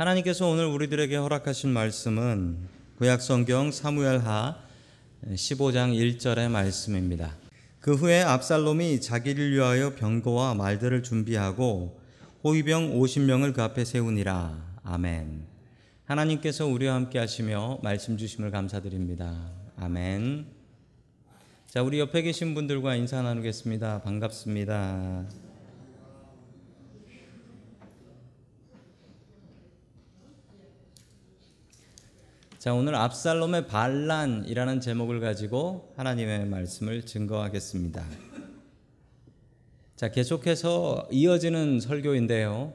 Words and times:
하나님께서 0.00 0.48
오늘 0.48 0.64
우리들에게 0.64 1.14
허락하신 1.14 1.68
말씀은 1.74 2.56
구약 2.96 3.20
성경 3.20 3.70
사무엘하 3.70 4.56
15장 5.26 5.92
1절의 5.92 6.48
말씀입니다. 6.48 7.36
그 7.80 7.92
후에 7.92 8.22
압살롬이 8.22 9.02
자기를 9.02 9.52
위하여 9.52 9.94
병거와 9.96 10.54
말들을 10.54 11.02
준비하고 11.02 12.00
호위병 12.42 12.98
50명을 12.98 13.52
그 13.52 13.62
앞에 13.62 13.84
세우니라. 13.84 14.78
아멘. 14.84 15.44
하나님께서 16.06 16.64
우리와 16.64 16.94
함께 16.94 17.18
하시며 17.18 17.78
말씀 17.82 18.16
주심을 18.16 18.50
감사드립니다. 18.50 19.50
아멘. 19.76 20.46
자, 21.66 21.82
우리 21.82 21.98
옆에 21.98 22.22
계신 22.22 22.54
분들과 22.54 22.94
인사 22.94 23.20
나누겠습니다. 23.20 24.00
반갑습니다. 24.00 25.49
자, 32.60 32.74
오늘 32.74 32.94
압살롬의 32.94 33.68
반란이라는 33.68 34.82
제목을 34.82 35.18
가지고 35.20 35.94
하나님의 35.96 36.44
말씀을 36.44 37.06
증거하겠습니다. 37.06 38.04
자, 39.96 40.10
계속해서 40.10 41.08
이어지는 41.10 41.80
설교인데요. 41.80 42.74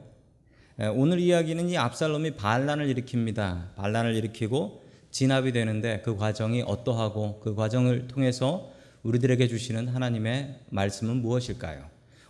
오늘 0.92 1.20
이야기는 1.20 1.68
이 1.68 1.78
압살롬이 1.78 2.32
반란을 2.32 2.92
일으킵니다. 2.92 3.76
반란을 3.76 4.16
일으키고 4.16 4.82
진압이 5.12 5.52
되는데 5.52 6.02
그 6.04 6.16
과정이 6.16 6.62
어떠하고 6.62 7.38
그 7.38 7.54
과정을 7.54 8.08
통해서 8.08 8.72
우리들에게 9.04 9.46
주시는 9.46 9.86
하나님의 9.86 10.62
말씀은 10.70 11.22
무엇일까요? 11.22 11.88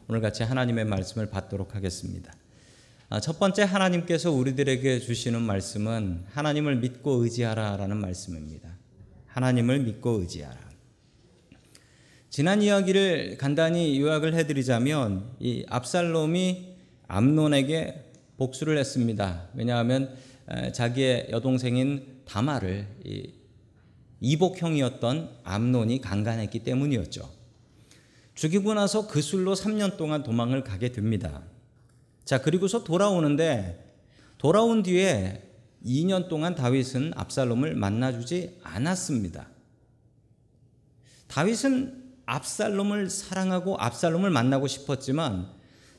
오늘 0.09 0.21
같이 0.21 0.43
하나님의 0.43 0.85
말씀을 0.85 1.31
받도록 1.31 1.75
하겠습니다. 1.75 2.35
아, 3.09 3.21
첫 3.21 3.39
번째 3.39 3.63
하나님께서 3.63 4.33
우리들에게 4.33 4.99
주시는 4.99 5.41
말씀은 5.41 6.25
하나님을 6.29 6.77
믿고 6.77 7.23
의지하라라는 7.23 7.99
말씀입니다. 7.99 8.77
하나님을 9.29 9.79
믿고 9.79 10.21
의지하라. 10.21 10.59
지난 12.31 12.63
이야기를 12.63 13.39
간단히 13.39 14.01
요약을 14.01 14.35
해드리자면 14.35 15.37
이 15.39 15.65
압살롬이 15.69 16.75
암논에게 17.07 18.11
복수를 18.39 18.77
했습니다. 18.77 19.51
왜냐하면 19.55 20.17
자기의 20.73 21.29
여동생인 21.31 22.23
다마를 22.25 22.89
이복형이었던 24.21 25.31
암논이 25.45 26.01
강간했기 26.01 26.59
때문이었죠. 26.65 27.31
죽이고 28.35 28.75
나서 28.75 29.07
그 29.07 29.23
술로 29.23 29.55
3년 29.55 29.97
동안 29.97 30.25
도망을 30.25 30.65
가게 30.65 30.91
됩니다. 30.91 31.45
자, 32.27 32.43
그리고서 32.43 32.83
돌아오는데 32.83 33.83
돌아온 34.37 34.83
뒤에 34.83 35.43
2년 35.85 36.29
동안 36.29 36.57
다윗은 36.57 37.13
압살롬을 37.15 37.77
만나주지 37.77 38.59
않았습니다. 38.65 39.47
다윗은 41.29 42.05
압살롬을 42.27 43.11
사랑하고 43.11 43.77
압살롬을 43.77 44.31
만나고 44.31 44.67
싶었지만 44.67 45.49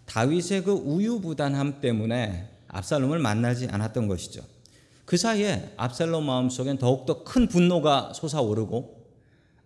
다윗의 0.06 0.66
그 0.66 0.74
우유부단함 0.74 1.80
때문에 1.80 2.50
압살롬을 2.68 3.20
만나지 3.20 3.68
않았던 3.70 4.10
것이죠. 4.10 4.44
그 5.06 5.16
사이에 5.16 5.74
압살롬 5.78 6.26
마음속엔 6.26 6.78
더욱더 6.78 7.24
큰 7.24 7.48
분노가 7.48 8.12
솟아오르고 8.14 9.08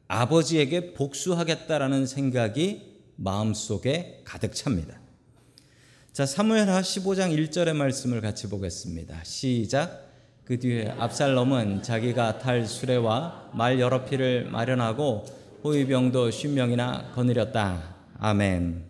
아버지에게 0.08 0.94
복수하겠다라는 0.94 2.06
생각이 2.06 3.02
마음속에 3.16 4.22
가득 4.26 4.54
찹니다. 4.54 5.01
자, 6.14 6.26
사무엘하 6.26 6.82
15장 6.82 7.34
1절의 7.38 7.74
말씀을 7.74 8.20
같이 8.20 8.50
보겠습니다. 8.50 9.24
시작. 9.24 10.10
그 10.44 10.60
뒤에 10.60 10.94
압살롬은 11.00 11.84
자기가 11.84 12.40
탈 12.40 12.66
수레와 12.66 13.52
말 13.54 13.80
여러 13.80 14.04
피를 14.04 14.44
마련하고 14.50 15.24
호위병도 15.64 16.32
쉰 16.32 16.52
명이나 16.52 17.12
거느렸다. 17.16 17.96
아멘. 18.20 18.84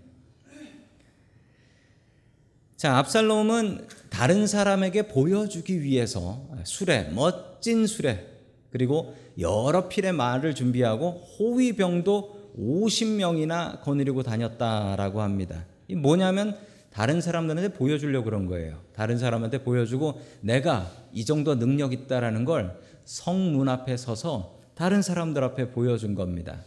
자, 2.75 2.97
압살롬은 2.97 3.87
다른 4.09 4.47
사람에게 4.47 5.03
보여주기 5.03 5.83
위해서 5.83 6.43
수레, 6.63 7.11
멋진 7.13 7.85
수레, 7.85 8.25
그리고 8.71 9.15
여러 9.37 9.89
필의 9.89 10.13
말을 10.13 10.55
준비하고 10.55 11.11
호위병도 11.37 12.55
50명이나 12.57 13.81
거느리고 13.81 14.23
다녔다라고 14.23 15.21
합니다. 15.21 15.65
이 15.87 15.93
뭐냐면 15.93 16.57
다른 16.91 17.21
사람들한테 17.21 17.73
보여주려고 17.73 18.25
그런 18.25 18.45
거예요. 18.47 18.81
다른 18.93 19.17
사람한테 19.17 19.63
보여주고 19.63 20.21
내가 20.41 20.91
이 21.13 21.25
정도 21.25 21.55
능력 21.55 21.93
있다라는 21.93 22.45
걸 22.45 22.79
성문 23.05 23.69
앞에 23.69 23.97
서서 23.97 24.59
다른 24.75 25.01
사람들 25.01 25.43
앞에 25.43 25.71
보여준 25.71 26.15
겁니다. 26.15 26.63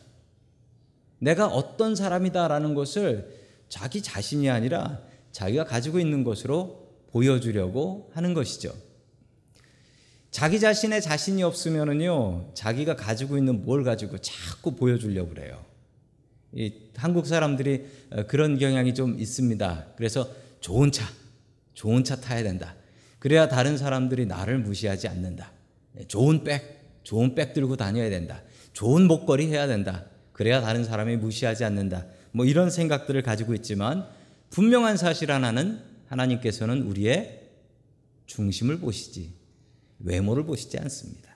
내가 1.18 1.46
어떤 1.46 1.94
사람이다라는 1.94 2.74
것을 2.74 3.28
자기 3.68 4.02
자신이 4.02 4.50
아니라 4.50 5.00
자기가 5.32 5.64
가지고 5.64 5.98
있는 5.98 6.24
것으로 6.24 6.88
보여주려고 7.10 8.10
하는 8.14 8.34
것이죠. 8.34 8.72
자기 10.30 10.58
자신의 10.58 11.00
자신이 11.00 11.42
없으면은요, 11.44 12.54
자기가 12.54 12.96
가지고 12.96 13.38
있는 13.38 13.64
뭘 13.64 13.84
가지고 13.84 14.18
자꾸 14.18 14.74
보여주려고 14.74 15.28
그래요. 15.28 15.64
이 16.54 16.72
한국 16.96 17.26
사람들이 17.26 17.84
어, 18.10 18.26
그런 18.26 18.58
경향이 18.58 18.94
좀 18.94 19.18
있습니다. 19.18 19.86
그래서 19.96 20.28
좋은 20.60 20.92
차, 20.92 21.04
좋은 21.74 22.04
차 22.04 22.16
타야 22.16 22.42
된다. 22.42 22.74
그래야 23.18 23.48
다른 23.48 23.76
사람들이 23.76 24.26
나를 24.26 24.58
무시하지 24.58 25.08
않는다. 25.08 25.52
네, 25.92 26.06
좋은 26.06 26.44
백, 26.44 27.00
좋은 27.02 27.34
백 27.34 27.54
들고 27.54 27.76
다녀야 27.76 28.08
된다. 28.10 28.42
좋은 28.72 29.06
목걸이 29.06 29.46
해야 29.46 29.66
된다. 29.66 30.04
그래야 30.32 30.60
다른 30.60 30.84
사람이 30.84 31.16
무시하지 31.16 31.64
않는다. 31.64 32.06
뭐 32.32 32.44
이런 32.44 32.70
생각들을 32.70 33.22
가지고 33.22 33.54
있지만 33.54 34.06
분명한 34.50 34.96
사실 34.96 35.30
하나는 35.30 35.80
하나님께서는 36.06 36.82
우리의 36.82 37.42
중심을 38.26 38.78
보시지 38.78 39.32
외모를 40.00 40.44
보시지 40.44 40.78
않습니다. 40.78 41.34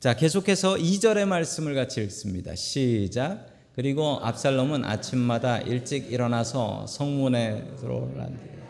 자, 0.00 0.14
계속해서 0.14 0.74
2절의 0.76 1.26
말씀을 1.26 1.74
같이 1.74 2.02
읽습니다. 2.04 2.54
시작. 2.54 3.53
그리고 3.74 4.20
압살롬은 4.22 4.84
아침마다 4.84 5.58
일찍 5.58 6.12
일어나서 6.12 6.86
성문에 6.86 7.72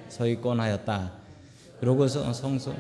서 0.09 0.27
있곤 0.27 0.61
하였다. 0.61 1.13
그러고서 1.79 2.33
성소 2.33 2.75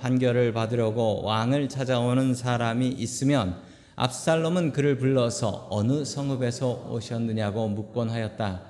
판결을 0.00 0.54
받으려고 0.54 1.22
왕을 1.22 1.68
찾아오는 1.68 2.34
사람이 2.34 2.88
있으면 2.88 3.60
압살롬은 3.96 4.72
그를 4.72 4.96
불러서 4.96 5.66
어느 5.70 6.04
성읍에서 6.04 6.88
오셨느냐고 6.90 7.68
묻곤 7.68 8.08
하였다. 8.08 8.62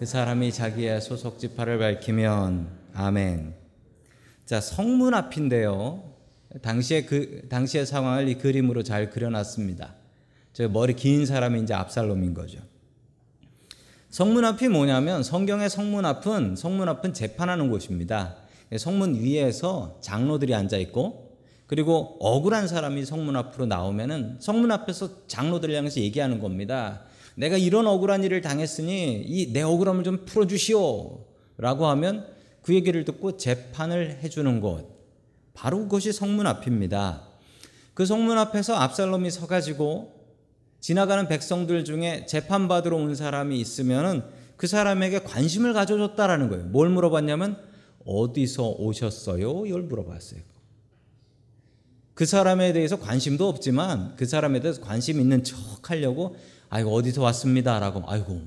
그 0.00 0.06
사람이 0.06 0.52
자기의 0.52 1.00
소속 1.00 1.38
지파를 1.38 1.78
밝히면 1.78 2.70
아멘. 2.94 3.54
자, 4.46 4.60
성문 4.60 5.14
앞인데요. 5.14 6.02
당시의 6.62 7.06
그 7.06 7.46
당시의 7.48 7.86
상황을 7.86 8.28
이 8.28 8.34
그림으로 8.34 8.82
잘 8.82 9.10
그려놨습니다. 9.10 9.99
저 10.52 10.68
머리 10.68 10.94
긴 10.94 11.26
사람이 11.26 11.62
이제 11.62 11.74
압살롬인 11.74 12.34
거죠. 12.34 12.58
성문 14.10 14.44
앞이 14.44 14.68
뭐냐면 14.68 15.22
성경의 15.22 15.70
성문 15.70 16.04
앞은 16.04 16.56
성문 16.56 16.88
앞은 16.88 17.14
재판하는 17.14 17.70
곳입니다. 17.70 18.36
성문 18.76 19.14
위에서 19.14 19.98
장로들이 20.00 20.54
앉아 20.54 20.76
있고 20.78 21.36
그리고 21.68 22.16
억울한 22.18 22.66
사람이 22.66 23.04
성문 23.04 23.36
앞으로 23.36 23.66
나오면은 23.66 24.38
성문 24.40 24.72
앞에서 24.72 25.28
장로들을 25.28 25.74
향해서 25.76 26.00
얘기하는 26.00 26.40
겁니다. 26.40 27.02
내가 27.36 27.56
이런 27.56 27.86
억울한 27.86 28.24
일을 28.24 28.40
당했으니 28.40 29.22
이 29.24 29.52
내 29.52 29.62
억울함을 29.62 30.02
좀 30.02 30.24
풀어 30.24 30.48
주시오라고 30.48 31.86
하면 31.86 32.26
그 32.62 32.74
얘기를 32.74 33.04
듣고 33.04 33.36
재판을 33.36 34.18
해 34.20 34.28
주는 34.28 34.60
곳 34.60 34.98
바로 35.54 35.78
그것이 35.84 36.12
성문 36.12 36.48
앞입니다. 36.48 37.22
그 37.94 38.04
성문 38.04 38.36
앞에서 38.38 38.74
압살롬이 38.74 39.30
서 39.30 39.46
가지고 39.46 40.19
지나가는 40.80 41.28
백성들 41.28 41.84
중에 41.84 42.26
재판받으러 42.26 42.96
온 42.96 43.14
사람이 43.14 43.60
있으면은 43.60 44.22
그 44.56 44.66
사람에게 44.66 45.20
관심을 45.20 45.72
가져줬다라는 45.72 46.48
거예요. 46.48 46.64
뭘 46.66 46.88
물어봤냐면 46.88 47.56
어디서 48.04 48.70
오셨어요? 48.78 49.66
이걸 49.66 49.82
물어봤어요. 49.82 50.40
그 52.14 52.26
사람에 52.26 52.72
대해서 52.72 52.98
관심도 52.98 53.48
없지만 53.48 54.14
그 54.16 54.26
사람에 54.26 54.60
대해서 54.60 54.80
관심 54.80 55.20
있는 55.20 55.42
척 55.42 55.90
하려고 55.90 56.36
아이고 56.68 56.92
어디서 56.92 57.22
왔습니다라고 57.22 58.02
아이고 58.06 58.42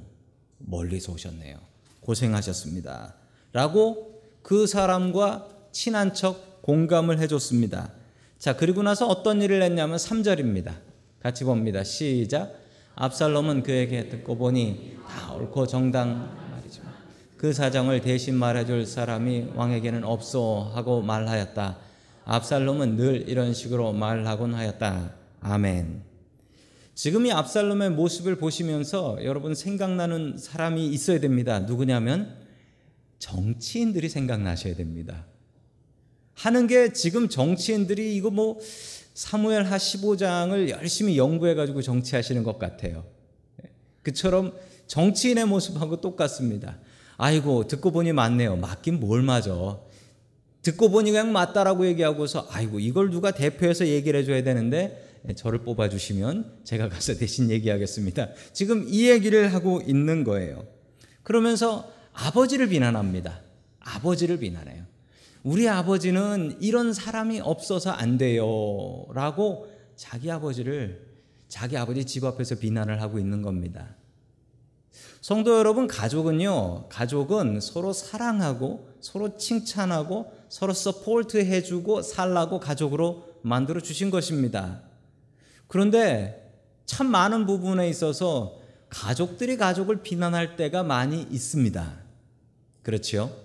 멀리서 0.59 1.13
오셨네요. 1.13 1.57
고생하셨습니다. 2.01 3.15
라고 3.51 4.21
그 4.41 4.68
사람과 4.68 5.47
친한 5.71 6.13
척 6.13 6.62
공감을 6.62 7.19
해줬습니다. 7.19 7.91
자, 8.38 8.56
그리고 8.56 8.83
나서 8.83 9.07
어떤 9.07 9.41
일을 9.41 9.62
했냐면 9.62 9.97
3절입니다. 9.97 10.93
같이 11.24 11.46
봅니다. 11.46 11.86
시작. 11.86 12.54
압살롬은 12.96 13.64
그에게 13.64 14.10
듣고 14.10 14.36
보니 14.38 14.98
다 15.08 15.34
옳고 15.34 15.68
정당 15.68 16.36
말이지만 16.52 16.94
그 17.38 17.54
사정을 17.54 18.02
대신 18.02 18.36
말해줄 18.36 18.86
사람이 18.86 19.54
왕에게는 19.56 20.04
없어 20.04 20.70
하고 20.75 21.02
말하였다. 21.02 21.78
압살롬은 22.25 22.98
늘 22.98 23.30
이런 23.30 23.54
식으로 23.54 23.94
말하곤 23.94 24.54
하였다. 24.54 25.14
아멘. 25.40 26.04
지금 26.94 27.26
이 27.26 27.31
압살롬의 27.31 27.92
모습을 27.92 28.36
보시면서 28.36 29.18
여러분 29.24 29.56
생각나는 29.56 30.38
사람이 30.38 30.90
있어야 30.90 31.22
됩니다. 31.22 31.60
누구냐면 31.60 32.36
정치인들이 33.19 34.10
생각나셔야 34.10 34.76
됩니다. 34.76 35.26
하는 36.34 36.68
게 36.68 36.92
지금 36.92 37.30
정치인들이 37.30 38.14
이거 38.18 38.30
뭐 38.30 38.60
사무엘 39.13 39.63
하 39.63 39.77
15장을 39.77 40.69
열심히 40.69 41.18
연구해 41.18 41.54
가지고 41.56 41.81
정치하시는 41.81 42.44
것 42.44 42.57
같아요. 42.57 43.06
그처럼 44.01 44.54
정치인의 44.88 45.45
모습하고 45.45 46.01
똑같습니다. 46.01 46.77
아이고 47.18 47.68
듣고 47.68 47.92
보니 47.92 48.13
맞네요. 48.13 48.57
맞긴 48.57 49.00
뭘 49.00 49.21
맞아. 49.21 49.80
듣고 50.62 50.89
보니 50.89 51.12
그냥 51.12 51.31
맞다라고 51.31 51.86
얘기하고서 51.88 52.48
아이고 52.50 52.80
이걸 52.80 53.10
누가 53.10 53.31
대표해서 53.31 53.88
얘기를 53.88 54.19
해줘야 54.19 54.44
되는데 54.44 55.21
저를 55.36 55.59
뽑아주시면 55.59 56.62
제가 56.63 56.89
가서 56.89 57.16
대신 57.19 57.50
얘기하겠습니다. 57.50 58.30
지금 58.51 58.86
이 58.88 59.09
얘기를 59.09 59.54
하고 59.54 59.81
있는 59.86 60.24
거예요. 60.24 60.66
그러면서 61.24 61.92
아버지를 62.13 62.69
비난합니다. 62.69 63.42
아버지를 63.80 64.38
비난해요. 64.39 64.93
우리 65.44 65.68
아버지는 65.68 66.57
이런 66.62 66.94
사람이 66.94 67.42
없어서 67.42 67.92
안 67.92 68.18
돼요. 68.18 69.06
라고 69.13 69.68
자기 69.95 70.31
아버지를 70.31 71.06
자기 71.50 71.78
아버지 71.78 72.06
집 72.06 72.24
앞에서 72.24 72.56
비난을 72.56 73.01
하고 73.01 73.19
있는 73.19 73.42
겁니다. 73.42 73.95
성도 75.22 75.57
여러분, 75.57 75.88
가족은요, 75.88 76.88
가족은 76.90 77.60
서로 77.60 77.94
사랑하고 77.94 78.90
서로 79.01 79.38
칭찬하고 79.38 80.31
서로 80.50 80.74
support 80.74 81.38
해주고 81.38 82.01
살라고 82.01 82.60
가족으로 82.60 83.25
만들어 83.42 83.81
주신 83.81 84.12
것입니다. 84.12 84.81
그런데 85.68 86.54
참 86.86 87.07
많은 87.07 87.45
부분에 87.45 87.90
있어서 87.90 88.60
가족들이 88.90 89.57
가족을 89.57 90.04
비난할 90.04 90.56
때가 90.56 90.84
많이 90.84 91.22
있습니다. 91.22 92.00
그렇지요? 92.84 93.43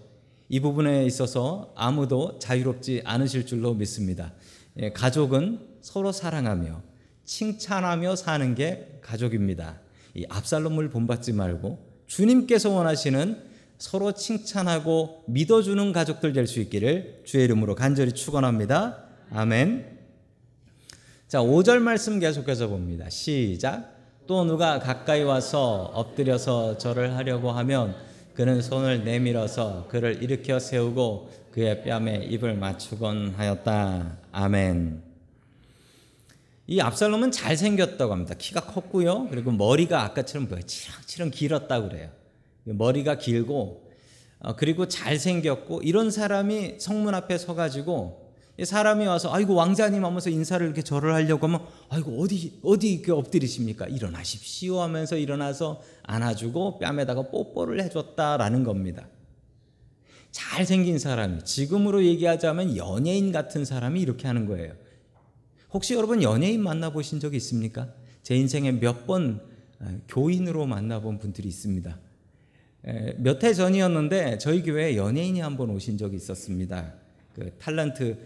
이 0.49 0.61
부분에 0.61 1.05
있어서 1.05 1.73
아무도 1.77 2.39
자유롭지 2.39 3.03
않으실 3.05 3.47
줄로 3.47 3.75
믿습니다. 3.75 4.33
예, 4.79 4.93
가족은 4.93 5.61
서로 5.83 6.13
사랑하며 6.13 6.83
칭찬하며 7.25 8.17
사는 8.17 8.55
게 8.55 8.99
가족입니다. 9.03 9.81
이 10.15 10.25
압살롬을 10.29 10.91
본받지 10.91 11.33
말고 11.33 11.87
주님께서 12.07 12.71
원하시는 12.71 13.43
서로 13.79 14.13
칭찬하고 14.13 15.25
믿어주는 15.27 15.93
가족들 15.93 16.33
될 16.33 16.47
수 16.47 16.61
있기를 16.61 17.23
주의 17.25 17.45
이름으로 17.45 17.75
간절히 17.75 18.13
축원합니다. 18.13 19.05
아멘. 19.31 19.99
자, 21.29 21.41
5절 21.41 21.79
말씀 21.79 22.19
계속해서 22.19 22.69
봅니다. 22.69 23.11
시작. 23.11 23.95
또 24.27 24.45
누가 24.45 24.79
가까이 24.79 25.23
와서 25.23 25.91
엎드려서 25.95 26.79
절을 26.79 27.17
하려고 27.17 27.51
하면 27.53 27.95
그는 28.39 28.63
손을 28.63 29.03
내밀어서 29.03 29.89
그를 29.89 30.23
일으켜 30.23 30.61
세우고 30.61 31.29
그의 31.51 31.83
뺨에 31.83 32.19
입을 32.27 32.55
맞추곤 32.55 33.35
하였다. 33.37 34.17
아멘. 34.31 35.03
이 36.69 36.81
압살롬은 36.81 37.33
잘생겼다고 37.33 38.13
합니다. 38.13 38.37
키가 38.39 38.61
컸고요. 38.61 39.27
그리고 39.29 39.51
머리가 39.51 40.05
아까처럼 40.05 40.49
치렁치렁 40.65 41.33
길었다고 41.33 41.89
그래요. 41.89 42.11
머리가 42.63 43.19
길고 43.19 43.91
어, 44.39 44.55
그리고 44.55 44.87
잘생겼고 44.87 45.83
이런 45.83 46.13
사람이 46.13 46.77
성문 46.79 47.17
앞에 47.17 47.39
서가지고 47.39 48.28
사람이 48.65 49.07
와서 49.07 49.33
아이고 49.33 49.55
왕자님 49.55 50.05
하면서 50.05 50.31
인사를 50.31 50.65
이렇게 50.67 50.83
절을 50.83 51.15
하려고 51.15 51.47
하면 51.47 51.61
아이고 51.91 52.21
어디 52.21 52.59
어디 52.63 52.93
이렇게 52.95 53.13
엎드리십니까? 53.13 53.87
일어나십시오 53.87 54.81
하면서 54.81 55.17
일어나서 55.17 55.81
안아주고 56.03 56.79
뺨에다가 56.81 57.31
뽀뽀를 57.31 57.81
해줬다라는 57.85 58.65
겁니다. 58.65 59.07
잘생긴 60.31 60.99
사람이 60.99 61.45
지금으로 61.45 62.05
얘기하자면 62.05 62.77
연예인 62.77 63.33
같은 63.33 63.65
사람이 63.65 64.01
이렇게 64.01 64.27
하는 64.27 64.47
거예요. 64.47 64.75
혹시 65.73 65.95
여러분 65.95 66.23
연예인 66.23 66.63
만나보신 66.63 67.21
적 67.21 67.35
있습니까? 67.35 67.93
제 68.23 68.35
인생에 68.37 68.73
몇 68.73 69.07
번 69.07 69.41
교인으로 70.09 70.67
만나본 70.67 71.19
분들이 71.21 71.49
있습니다. 71.49 71.99
몇 73.19 73.43
해 73.45 73.55
전이었는데 73.55 74.39
저희 74.39 74.63
교회에 74.63 74.97
연예인이 74.97 75.41
한 75.41 75.57
번 75.57 75.71
오신 75.71 75.97
적이 75.99 76.17
있었습니다. 76.17 76.95
그 77.35 77.53
탤런트 77.61 78.19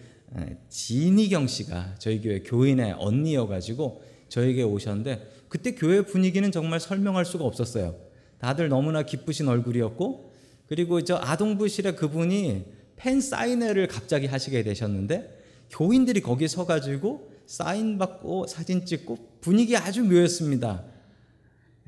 진희경 0.68 1.46
씨가 1.46 1.96
저희 1.98 2.20
교회 2.20 2.40
교인의 2.40 2.94
언니여가지고 2.98 4.02
저에게 4.28 4.62
오셨는데 4.62 5.30
그때 5.48 5.74
교회 5.74 6.02
분위기는 6.02 6.50
정말 6.50 6.80
설명할 6.80 7.24
수가 7.24 7.44
없었어요. 7.44 7.96
다들 8.38 8.68
너무나 8.68 9.02
기쁘신 9.02 9.48
얼굴이었고 9.48 10.32
그리고 10.68 11.04
저 11.04 11.16
아동부실에 11.16 11.92
그분이 11.92 12.64
팬 12.96 13.20
사인회를 13.20 13.88
갑자기 13.88 14.26
하시게 14.26 14.62
되셨는데 14.62 15.42
교인들이 15.70 16.22
거기 16.22 16.48
서가지고 16.48 17.30
사인 17.46 17.98
받고 17.98 18.46
사진 18.46 18.86
찍고 18.86 19.18
분위기 19.42 19.76
아주 19.76 20.02
묘했습니다. 20.04 20.84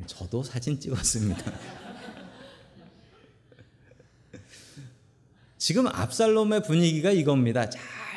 저도 0.06 0.42
사진 0.42 0.78
찍었습니다. 0.78 1.52
지금 5.56 5.86
압살롬의 5.86 6.64
분위기가 6.64 7.10
이겁니다. 7.10 7.70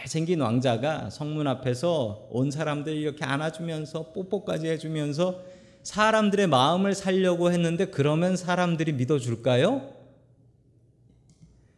잘생긴 0.07 0.39
왕자가 0.39 1.09
성문 1.09 1.47
앞에서 1.47 2.29
온 2.31 2.49
사람들 2.49 2.95
이렇게 2.95 3.25
안아주면서 3.25 4.13
뽀뽀까지 4.13 4.67
해주면서 4.67 5.41
사람들의 5.83 6.47
마음을 6.47 6.95
살려고 6.95 7.51
했는데 7.51 7.87
그러면 7.87 8.37
사람들이 8.37 8.93
믿어줄까요? 8.93 9.93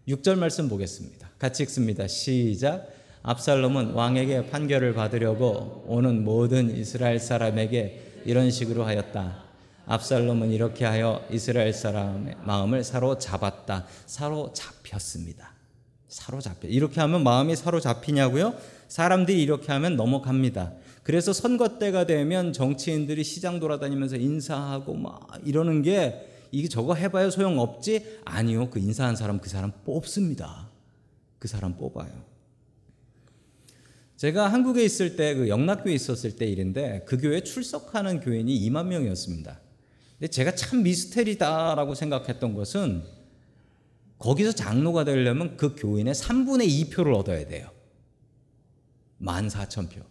6절 0.07 0.37
말씀 0.37 0.69
보겠습니다. 0.69 1.27
같이 1.39 1.63
읽습니다. 1.63 2.07
시작. 2.07 2.89
압살롬은 3.23 3.93
왕에게 3.93 4.51
판결을 4.51 4.93
받으려고 4.93 5.83
오는 5.87 6.23
모든 6.23 6.75
이스라엘 6.77 7.19
사람에게 7.19 8.21
이런 8.25 8.51
식으로 8.51 8.83
하였다. 8.83 9.43
압살롬은 9.87 10.51
이렇게 10.51 10.85
하여 10.85 11.25
이스라엘 11.31 11.73
사람의 11.73 12.35
마음을 12.43 12.83
사로잡았다. 12.83 13.87
사로잡혔습니다. 14.05 15.58
사로잡혀. 16.09 16.67
이렇게 16.67 16.99
하면 16.99 17.23
마음이 17.23 17.55
사로잡히냐고요? 17.55 18.55
사람들이 18.87 19.41
이렇게 19.41 19.71
하면 19.71 19.95
넘어갑니다. 19.95 20.73
그래서 21.03 21.31
선거 21.31 21.79
때가 21.79 22.05
되면 22.05 22.51
정치인들이 22.51 23.23
시장 23.23 23.59
돌아다니면서 23.59 24.17
인사하고 24.17 24.95
막 24.95 25.27
이러는 25.45 25.81
게 25.81 26.25
이게 26.51 26.67
저거 26.67 26.95
해봐야 26.95 27.29
소용없지? 27.29 28.19
아니요. 28.25 28.69
그 28.69 28.79
인사한 28.79 29.15
사람 29.15 29.39
그 29.39 29.49
사람 29.49 29.71
뽑습니다. 29.85 30.67
그 31.37 31.47
사람 31.47 31.77
뽑아요. 31.77 32.09
제가 34.17 34.51
한국에 34.51 34.83
있을 34.83 35.15
때 35.15 35.35
그 35.35 35.47
영락교에 35.47 35.93
있었을 35.93 36.35
때 36.35 36.45
일인데 36.45 37.05
그 37.05 37.17
교회 37.17 37.41
출석하는 37.41 38.19
교인이 38.19 38.59
2만 38.69 38.87
명이었습니다. 38.87 39.59
근데 40.17 40.27
제가 40.29 40.55
참 40.55 40.83
미스테리다라고 40.83 41.95
생각했던 41.95 42.53
것은 42.53 43.03
거기서 44.19 44.51
장로가 44.51 45.05
되려면 45.05 45.57
그 45.57 45.75
교인의 45.75 46.13
3분의 46.13 46.89
2표를 46.89 47.15
얻어야 47.15 47.47
돼요. 47.47 47.69
14,000표. 49.21 50.03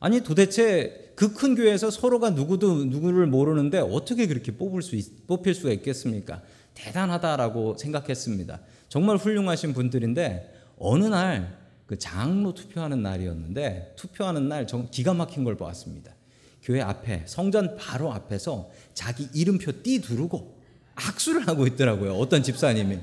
아니 0.00 0.20
도대체 0.22 1.12
그 1.14 1.34
큰 1.34 1.54
교회에서 1.54 1.90
서로가 1.90 2.30
누구도 2.30 2.84
누구를 2.86 3.26
모르는데 3.26 3.78
어떻게 3.78 4.26
그렇게 4.26 4.52
뽑을 4.52 4.82
수 4.82 4.96
있, 4.96 5.26
뽑힐 5.26 5.54
수가 5.54 5.70
있겠습니까? 5.72 6.42
대단하다라고 6.74 7.76
생각했습니다. 7.76 8.60
정말 8.88 9.16
훌륭하신 9.16 9.72
분들인데 9.72 10.52
어느 10.78 11.04
날 11.04 11.62
그 11.92 11.98
장로 11.98 12.54
투표하는 12.54 13.02
날이었는데 13.02 13.94
투표하는 13.96 14.48
날 14.48 14.66
정 14.66 14.88
기가 14.90 15.12
막힌 15.12 15.44
걸 15.44 15.56
보았습니다. 15.56 16.14
교회 16.62 16.80
앞에 16.80 17.24
성전 17.26 17.76
바로 17.76 18.12
앞에서 18.14 18.70
자기 18.94 19.28
이름표 19.34 19.82
띠 19.82 20.00
두르고 20.00 20.61
악수를 20.94 21.48
하고 21.48 21.66
있더라고요. 21.66 22.14
어떤 22.14 22.42
집사님이. 22.42 22.98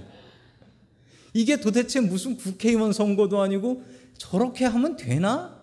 이게 1.33 1.59
도대체 1.59 1.99
무슨 1.99 2.37
국회의원 2.37 2.93
선거도 2.93 3.41
아니고 3.41 3.83
저렇게 4.17 4.65
하면 4.65 4.97
되나? 4.97 5.59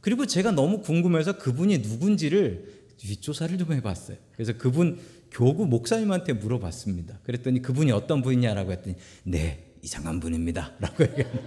그리고 0.00 0.26
제가 0.26 0.50
너무 0.50 0.80
궁금해서 0.80 1.38
그분이 1.38 1.78
누군지를 1.78 2.82
뒷조사를 2.98 3.56
좀 3.58 3.72
해봤어요. 3.72 4.16
그래서 4.32 4.52
그분 4.56 4.98
교구 5.30 5.66
목사님한테 5.66 6.34
물어봤습니다. 6.34 7.18
그랬더니 7.24 7.62
그분이 7.62 7.90
어떤 7.92 8.22
분이냐라고 8.22 8.72
했더니 8.72 8.96
네 9.24 9.72
이상한 9.82 10.20
분입니다. 10.20 10.72
라고 10.78 11.04
얘기합니다. 11.04 11.42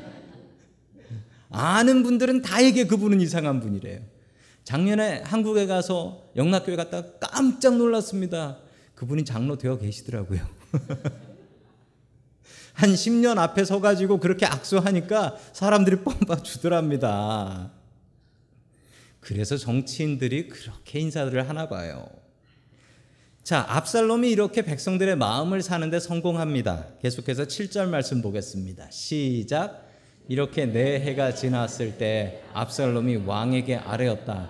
아는 1.50 2.04
분들은 2.04 2.42
다 2.42 2.64
얘기해 2.64 2.88
그분은 2.88 3.22
이상한 3.22 3.60
분이래요. 3.60 4.02
작년에 4.64 5.22
한국에 5.24 5.68
가서 5.68 6.32
영락교회 6.36 6.76
갔다가 6.76 7.20
깜짝 7.20 7.78
놀랐습니다. 7.78 8.58
그분이 8.96 9.26
장로 9.26 9.58
되어 9.58 9.78
계시더라고요. 9.78 10.42
한 12.74 12.90
10년 12.90 13.38
앞에 13.38 13.64
서가지고 13.64 14.20
그렇게 14.20 14.46
악수하니까 14.46 15.38
사람들이 15.54 15.98
뻔뻔 15.98 16.44
주더랍니다. 16.44 17.72
그래서 19.22 19.58
정치인들이 19.58 20.50
그렇게 20.50 21.00
인사들을 21.00 21.48
하나 21.48 21.70
봐요. 21.70 22.10
자, 23.44 23.66
압살롬이 23.68 24.30
이렇게 24.30 24.62
백성들의 24.64 25.16
마음을 25.16 25.62
사는데 25.62 26.00
성공합니다. 26.00 26.88
계속해서 27.02 27.44
7절 27.44 27.88
말씀 27.90 28.22
보겠습니다. 28.22 28.90
시작. 28.92 29.88
이렇게 30.28 30.66
네 30.66 31.00
해가 31.00 31.34
지났을 31.36 31.98
때 31.98 32.42
압살롬이 32.54 33.18
왕에게 33.18 33.76
아뢰었다. 33.76 34.50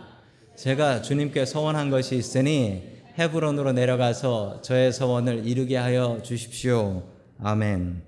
제가 0.55 1.01
주님께 1.01 1.45
서원한 1.45 1.89
것이 1.89 2.15
있으니 2.15 2.94
헤브론으로 3.17 3.71
내려가서 3.71 4.61
저의 4.61 4.91
서원을 4.91 5.47
이루게 5.47 5.77
하여 5.77 6.19
주십시오. 6.21 7.03
아멘. 7.41 8.01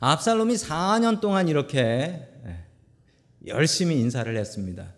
압살롬이 0.00 0.54
4년 0.54 1.20
동안 1.20 1.48
이렇게 1.48 2.28
열심히 3.46 3.98
인사를 4.00 4.36
했습니다. 4.36 4.92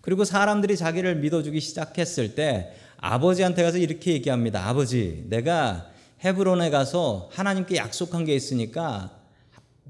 그리고 0.00 0.24
사람들이 0.24 0.76
자기를 0.76 1.16
믿어주기 1.16 1.60
시작했을 1.60 2.34
때 2.36 2.72
아버지한테 2.98 3.64
가서 3.64 3.78
이렇게 3.78 4.12
얘기합니다. 4.12 4.68
아버지, 4.68 5.24
내가 5.28 5.90
헤브론에 6.24 6.70
가서 6.70 7.28
하나님께 7.32 7.76
약속한 7.76 8.24
게 8.24 8.34
있으니까 8.36 9.18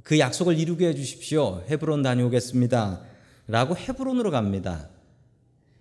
그 0.02 0.18
약속을 0.18 0.58
이루게 0.58 0.88
해 0.88 0.94
주십시오. 0.94 1.62
헤브론 1.68 2.02
다녀오겠습니다. 2.02 3.02
라고 3.48 3.76
헤브론으로 3.76 4.30
갑니다. 4.30 4.88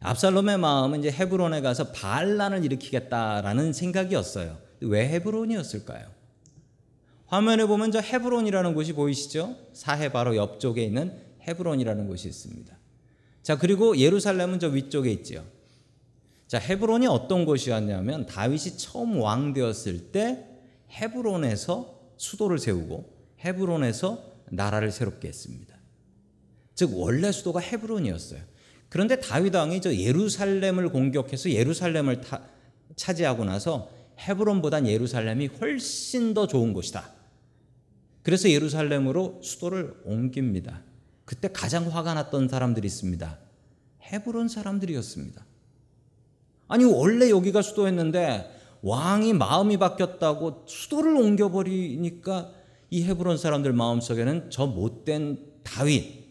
압살롬의 0.01 0.57
마음은 0.57 0.99
이제 0.99 1.11
헤브론에 1.11 1.61
가서 1.61 1.91
반란을 1.91 2.65
일으키겠다라는 2.65 3.71
생각이었어요. 3.71 4.57
왜 4.81 5.07
헤브론이었을까요? 5.07 6.07
화면에 7.27 7.65
보면 7.65 7.91
저 7.91 7.99
헤브론이라는 7.99 8.73
곳이 8.73 8.93
보이시죠? 8.93 9.55
사해 9.73 10.11
바로 10.11 10.35
옆쪽에 10.35 10.83
있는 10.83 11.15
헤브론이라는 11.47 12.07
곳이 12.07 12.27
있습니다. 12.27 12.75
자, 13.43 13.57
그리고 13.57 13.95
예루살렘은 13.97 14.59
저 14.59 14.67
위쪽에 14.67 15.11
있지요. 15.11 15.43
자, 16.47 16.57
헤브론이 16.57 17.05
어떤 17.07 17.45
곳이었냐면 17.45 18.25
다윗이 18.25 18.77
처음 18.77 19.21
왕 19.21 19.53
되었을 19.53 20.11
때 20.11 20.47
헤브론에서 20.89 22.01
수도를 22.17 22.57
세우고 22.57 23.09
헤브론에서 23.45 24.23
나라를 24.49 24.91
새롭게 24.91 25.27
했습니다. 25.27 25.75
즉 26.73 26.97
원래 26.97 27.31
수도가 27.31 27.59
헤브론이었어요. 27.59 28.50
그런데 28.91 29.21
다윗 29.21 29.55
왕이 29.55 29.79
저 29.79 29.95
예루살렘을 29.95 30.89
공격해서 30.89 31.49
예루살렘을 31.51 32.19
타, 32.19 32.41
차지하고 32.97 33.45
나서 33.45 33.89
헤브론보단 34.19 34.85
예루살렘이 34.85 35.47
훨씬 35.47 36.33
더 36.33 36.45
좋은 36.45 36.73
곳이다. 36.73 37.09
그래서 38.21 38.49
예루살렘으로 38.49 39.39
수도를 39.41 39.95
옮깁니다. 40.03 40.83
그때 41.23 41.47
가장 41.47 41.89
화가 41.89 42.13
났던 42.15 42.49
사람들이 42.49 42.85
있습니다. 42.85 43.39
헤브론 44.11 44.49
사람들이었습니다. 44.49 45.45
아니 46.67 46.83
원래 46.83 47.29
여기가 47.29 47.61
수도였는데 47.61 48.59
왕이 48.81 49.31
마음이 49.31 49.77
바뀌었다고 49.77 50.65
수도를 50.67 51.15
옮겨버리니까 51.15 52.51
이 52.89 53.03
헤브론 53.05 53.37
사람들 53.37 53.71
마음속에는 53.71 54.49
저 54.49 54.67
못된 54.67 55.45
다윗 55.63 56.25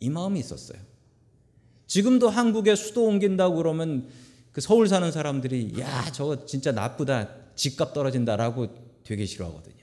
이 0.00 0.08
마음이 0.08 0.40
있었어요. 0.40 0.89
지금도 1.90 2.28
한국에 2.28 2.76
수도 2.76 3.04
옮긴다고 3.04 3.56
그러면 3.56 4.06
그 4.52 4.60
서울 4.60 4.86
사는 4.86 5.10
사람들이 5.10 5.74
야 5.80 6.04
저거 6.12 6.46
진짜 6.46 6.70
나쁘다 6.70 7.30
집값 7.56 7.92
떨어진다라고 7.92 8.68
되게 9.02 9.26
싫어하거든요. 9.26 9.74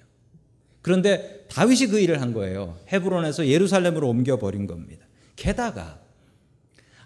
그런데 0.82 1.46
다윗이 1.50 1.88
그 1.88 2.00
일을 2.00 2.22
한 2.22 2.32
거예요. 2.32 2.80
헤브론에서 2.94 3.48
예루살렘으로 3.48 4.08
옮겨 4.08 4.40
버린 4.40 4.68
겁니다. 4.68 5.06
게다가 5.36 6.00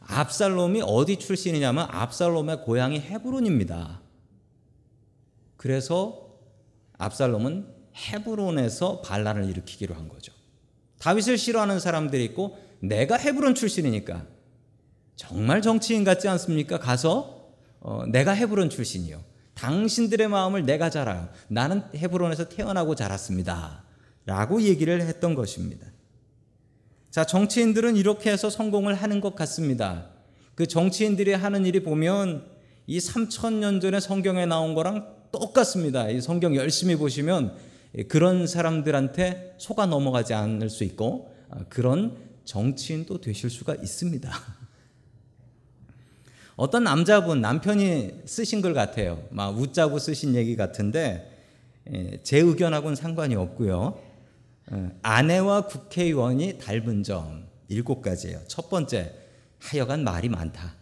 압살롬이 0.02 0.84
어디 0.86 1.18
출신이냐면 1.18 1.88
압살롬의 1.90 2.62
고향이 2.62 3.00
헤브론입니다. 3.00 4.02
그래서 5.58 6.30
압살롬은 7.00 7.66
헤브론에서 7.96 9.02
반란을 9.02 9.50
일으키기로 9.50 9.96
한 9.96 10.10
거죠. 10.10 10.32
다윗을 11.00 11.40
싫어하는 11.40 11.80
사람들이 11.80 12.24
있고 12.26 12.60
내가 12.82 13.18
헤브론 13.18 13.56
출신이니까 13.56 14.28
정말 15.22 15.62
정치인 15.62 16.04
같지 16.04 16.28
않습니까? 16.28 16.80
가서 16.80 17.52
어, 17.80 18.06
내가 18.08 18.32
헤브론 18.32 18.72
출신이요. 18.72 19.24
당신들의 19.54 20.28
마음을 20.28 20.66
내가 20.66 20.90
잘 20.90 21.08
알아요. 21.08 21.30
나는 21.48 21.84
헤브론에서 21.96 22.50
태어나고 22.50 22.96
자랐습니다. 22.96 23.84
라고 24.26 24.64
얘기를 24.64 25.00
했던 25.00 25.36
것입니다. 25.36 25.86
자, 27.12 27.24
정치인들은 27.24 27.98
이렇게 27.98 28.32
해서 28.32 28.50
성공을 28.50 28.96
하는 28.96 29.22
것 29.22 29.36
같습니다. 29.36 30.08
그 30.56 30.66
정치인들이 30.66 31.34
하는 31.34 31.68
일이 31.68 31.84
보면 31.84 32.48
이 32.88 32.98
3천년 32.98 33.80
전에 33.80 34.00
성경에 34.00 34.48
나온 34.48 34.74
거랑 34.74 35.08
똑같습니다. 35.32 36.10
이 36.10 36.20
성경 36.20 36.56
열심히 36.56 36.96
보시면 36.96 37.56
그런 38.08 38.48
사람들한테 38.48 39.54
속아 39.60 39.86
넘어가지 39.86 40.34
않을 40.34 40.72
수 40.72 40.84
있고 40.84 41.32
아, 41.52 41.64
그런 41.70 42.18
정치인도 42.44 43.22
되실 43.22 43.52
수가 43.52 43.76
있습니다. 43.76 44.32
어떤 46.62 46.84
남자분 46.84 47.42
남편이 47.42 48.22
쓰신 48.26 48.62
글 48.62 48.76
같아요. 48.76 49.24
막 49.32 49.58
웃자고 49.58 49.98
쓰신 49.98 50.36
얘기 50.36 50.56
같은데 50.56 51.28
제 52.22 52.38
의견하고는 52.38 52.96
상관이 52.96 53.34
없고요. 53.34 54.00
어, 54.70 54.92
아내와 55.02 55.66
국회의원이 55.66 56.60
닮은 56.60 57.02
점 57.02 57.48
일곱 57.68 58.04
가지예요. 58.04 58.42
첫 58.46 58.70
번째, 58.70 59.12
하여간 59.58 60.04
말이 60.04 60.30
많다. 60.30 60.76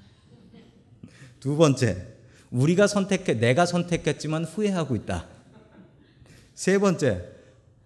두 1.39 1.55
번째, 1.55 2.07
우리가 2.51 2.85
선택해 2.85 3.35
내가 3.35 3.65
선택했지만 3.65 4.43
후회하고 4.43 4.97
있다. 4.97 5.27
세 6.55 6.77
번째, 6.77 7.23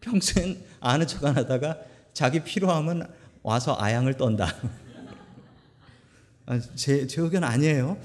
평소엔 0.02 0.64
아는 0.80 1.06
척 1.06 1.24
안 1.26 1.38
하다가 1.38 1.78
자기 2.12 2.40
필요하면 2.40 3.08
와서 3.44 3.78
아양을 3.80 4.16
떤다. 4.18 4.48
아, 6.46 6.60
제, 6.76 7.08
제 7.08 7.22
의견 7.22 7.44
아니에요. 7.44 7.98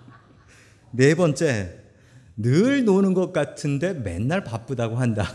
네 0.90 1.14
번째, 1.14 1.78
늘 2.36 2.84
노는 2.84 3.12
것 3.12 3.32
같은데 3.32 3.92
맨날 3.92 4.42
바쁘다고 4.42 4.96
한다. 4.96 5.26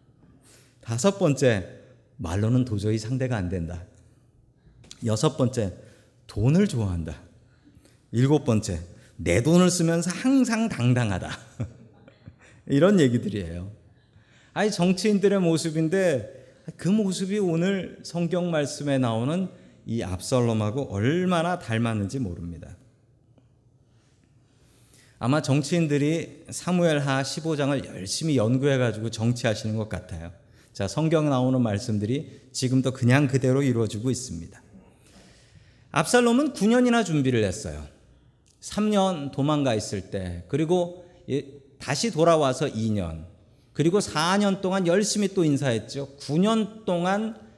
다섯 0.82 1.18
번째, 1.18 1.66
말로는 2.18 2.66
도저히 2.66 2.98
상대가 2.98 3.36
안 3.36 3.48
된다. 3.48 3.84
여섯 5.06 5.38
번째, 5.38 5.72
돈을 6.26 6.68
좋아한다. 6.68 7.18
일곱 8.12 8.44
번째, 8.44 8.80
내 9.16 9.42
돈을 9.42 9.70
쓰면서 9.70 10.10
항상 10.10 10.68
당당하다. 10.68 11.30
이런 12.68 13.00
얘기들이에요. 13.00 13.70
아니, 14.52 14.70
정치인들의 14.70 15.40
모습인데 15.40 16.64
그 16.76 16.88
모습이 16.88 17.38
오늘 17.38 17.98
성경 18.02 18.50
말씀에 18.50 18.98
나오는 18.98 19.48
이 19.90 20.04
압살롬하고 20.04 20.94
얼마나 20.94 21.58
닮았는지 21.58 22.20
모릅니다. 22.20 22.76
아마 25.18 25.42
정치인들이 25.42 26.44
사무엘하 26.48 27.22
15장을 27.24 27.84
열심히 27.86 28.36
연구해 28.36 28.78
가지고 28.78 29.10
정치하시는 29.10 29.76
것 29.76 29.88
같아요. 29.88 30.30
자, 30.72 30.86
성경 30.86 31.28
나오는 31.28 31.60
말씀들이 31.60 32.40
지금도 32.52 32.92
그냥 32.92 33.26
그대로 33.26 33.62
이루어지고 33.62 34.12
있습니다. 34.12 34.62
압살롬은 35.90 36.52
9년이나 36.52 37.04
준비를 37.04 37.42
했어요. 37.42 37.84
3년 38.60 39.32
도망가 39.32 39.74
있을 39.74 40.12
때, 40.12 40.44
그리고 40.46 41.04
다시 41.80 42.12
돌아와서 42.12 42.66
2년, 42.68 43.24
그리고 43.72 43.98
4년 43.98 44.60
동안 44.60 44.86
열심히 44.86 45.26
또 45.26 45.42
인사했죠. 45.42 46.16
9년 46.20 46.84
동안 46.84 47.49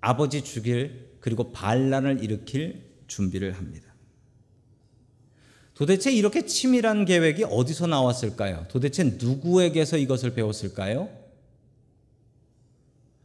아버지 0.00 0.42
죽일, 0.42 1.16
그리고 1.20 1.52
반란을 1.52 2.22
일으킬 2.22 2.84
준비를 3.06 3.52
합니다. 3.52 3.86
도대체 5.74 6.10
이렇게 6.10 6.46
치밀한 6.46 7.04
계획이 7.04 7.44
어디서 7.44 7.86
나왔을까요? 7.86 8.66
도대체 8.68 9.04
누구에게서 9.04 9.98
이것을 9.98 10.32
배웠을까요? 10.34 11.08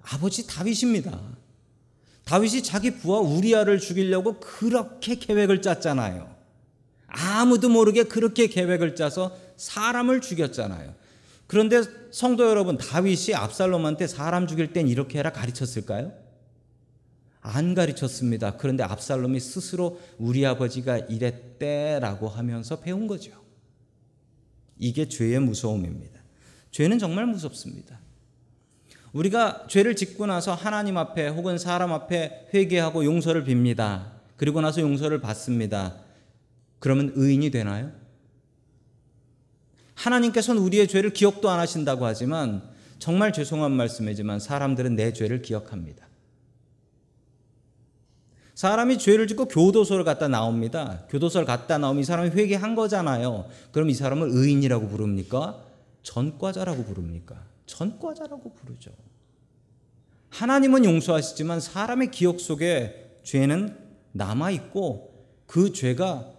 아버지 0.01 0.47
다윗입니다. 0.47 1.17
다윗이 2.25 2.63
자기 2.63 2.91
부하 2.91 3.19
우리아를 3.19 3.79
죽이려고 3.79 4.39
그렇게 4.39 5.15
계획을 5.15 5.61
짰잖아요. 5.61 6.35
아무도 7.07 7.69
모르게 7.69 8.03
그렇게 8.03 8.47
계획을 8.47 8.95
짜서 8.95 9.37
사람을 9.57 10.21
죽였잖아요. 10.21 10.93
그런데 11.47 11.83
성도 12.11 12.49
여러분, 12.49 12.77
다윗이 12.77 13.35
압살롬한테 13.35 14.07
사람 14.07 14.47
죽일 14.47 14.73
땐 14.73 14.87
이렇게 14.87 15.19
해라 15.19 15.31
가르쳤을까요? 15.31 16.13
안 17.41 17.73
가르쳤습니다. 17.73 18.57
그런데 18.57 18.83
압살롬이 18.83 19.39
스스로 19.39 19.99
우리 20.17 20.45
아버지가 20.45 20.99
이랬대라고 20.99 22.29
하면서 22.29 22.79
배운 22.79 23.07
거죠. 23.07 23.31
이게 24.77 25.07
죄의 25.07 25.39
무서움입니다. 25.39 26.19
죄는 26.71 26.99
정말 26.99 27.25
무섭습니다. 27.25 27.99
우리가 29.13 29.65
죄를 29.67 29.95
짓고 29.95 30.25
나서 30.25 30.53
하나님 30.53 30.97
앞에 30.97 31.27
혹은 31.27 31.57
사람 31.57 31.91
앞에 31.91 32.49
회개하고 32.53 33.03
용서를 33.03 33.43
빕니다. 33.43 34.11
그리고 34.37 34.61
나서 34.61 34.81
용서를 34.81 35.19
받습니다. 35.19 35.97
그러면 36.79 37.11
의인이 37.15 37.51
되나요? 37.51 37.91
하나님께서는 39.95 40.61
우리의 40.61 40.87
죄를 40.87 41.11
기억도 41.11 41.49
안 41.49 41.59
하신다고 41.59 42.05
하지만 42.05 42.63
정말 42.97 43.33
죄송한 43.33 43.71
말씀이지만 43.71 44.39
사람들은 44.39 44.95
내 44.95 45.13
죄를 45.13 45.41
기억합니다. 45.41 46.07
사람이 48.61 48.99
죄를 48.99 49.25
짓고 49.25 49.45
교도소를 49.45 50.03
갔다 50.03 50.27
나옵니다. 50.27 51.03
교도소를 51.09 51.47
갔다 51.47 51.79
나오면 51.79 52.01
이 52.01 52.03
사람이 52.03 52.29
회개한 52.29 52.75
거잖아요. 52.75 53.47
그럼 53.71 53.89
이 53.89 53.95
사람을 53.95 54.29
의인이라고 54.31 54.87
부릅니까? 54.87 55.63
전과자라고 56.03 56.83
부릅니까? 56.83 57.43
전과자라고 57.65 58.53
부르죠. 58.53 58.91
하나님은 60.29 60.85
용서하시지만 60.85 61.59
사람의 61.59 62.11
기억 62.11 62.39
속에 62.39 63.17
죄는 63.23 63.75
남아 64.11 64.51
있고 64.51 65.11
그 65.47 65.73
죄가 65.73 66.31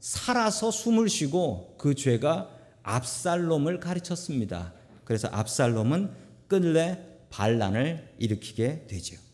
살아서 0.00 0.70
숨을 0.70 1.08
쉬고 1.08 1.76
그 1.78 1.94
죄가 1.94 2.50
압살롬을 2.82 3.80
가르쳤습니다. 3.80 4.74
그래서 5.06 5.28
압살롬은 5.28 6.10
끝내 6.46 6.98
반란을 7.30 8.16
일으키게 8.18 8.84
되죠. 8.86 9.29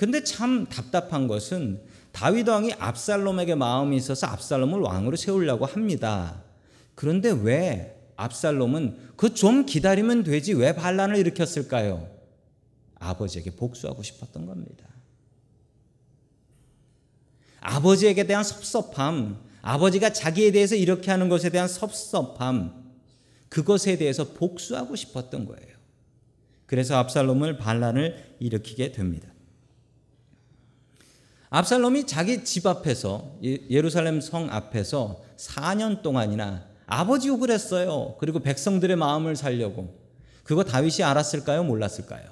근데 0.00 0.24
참 0.24 0.64
답답한 0.64 1.28
것은 1.28 1.82
다윗 2.10 2.48
왕이 2.48 2.72
압살롬에게 2.78 3.54
마음이 3.54 3.98
있어서 3.98 4.28
압살롬을 4.28 4.80
왕으로 4.80 5.14
세우려고 5.14 5.66
합니다. 5.66 6.42
그런데 6.94 7.30
왜 7.30 8.00
압살롬은 8.16 9.10
그 9.16 9.34
좀 9.34 9.66
기다리면 9.66 10.22
되지 10.22 10.54
왜 10.54 10.74
반란을 10.74 11.18
일으켰을까요? 11.18 12.08
아버지에게 12.98 13.50
복수하고 13.50 14.02
싶었던 14.02 14.46
겁니다. 14.46 14.86
아버지에게 17.60 18.26
대한 18.26 18.42
섭섭함, 18.42 19.38
아버지가 19.60 20.14
자기에 20.14 20.52
대해서 20.52 20.76
이렇게 20.76 21.10
하는 21.10 21.28
것에 21.28 21.50
대한 21.50 21.68
섭섭함, 21.68 22.90
그것에 23.50 23.98
대해서 23.98 24.32
복수하고 24.32 24.96
싶었던 24.96 25.44
거예요. 25.44 25.76
그래서 26.64 26.96
압살롬을 26.96 27.58
반란을 27.58 28.36
일으키게 28.40 28.92
됩니다. 28.92 29.29
압살롬이 31.50 32.06
자기 32.06 32.44
집 32.44 32.66
앞에서 32.66 33.38
예루살렘 33.42 34.20
성 34.20 34.48
앞에서 34.50 35.20
4년 35.36 36.02
동안이나 36.02 36.64
아버지 36.86 37.28
욕을 37.28 37.50
했어요. 37.50 38.16
그리고 38.18 38.38
백성들의 38.40 38.96
마음을 38.96 39.36
살려고. 39.36 39.98
그거 40.44 40.64
다윗이 40.64 41.02
알았을까요? 41.02 41.64
몰랐을까요? 41.64 42.30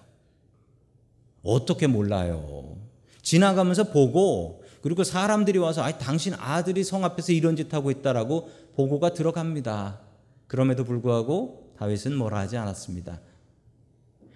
어떻게 1.42 1.86
몰라요? 1.86 2.78
지나가면서 3.22 3.84
보고 3.84 4.62
그리고 4.82 5.02
사람들이 5.02 5.58
와서 5.58 5.82
아 5.82 5.98
당신 5.98 6.34
아들이 6.34 6.84
성 6.84 7.04
앞에서 7.04 7.32
이런 7.32 7.56
짓 7.56 7.72
하고 7.74 7.90
있다라고 7.90 8.48
보고가 8.74 9.12
들어갑니다. 9.14 10.00
그럼에도 10.46 10.84
불구하고 10.84 11.74
다윗은 11.76 12.16
뭐라 12.16 12.38
하지 12.38 12.56
않았습니다. 12.56 13.20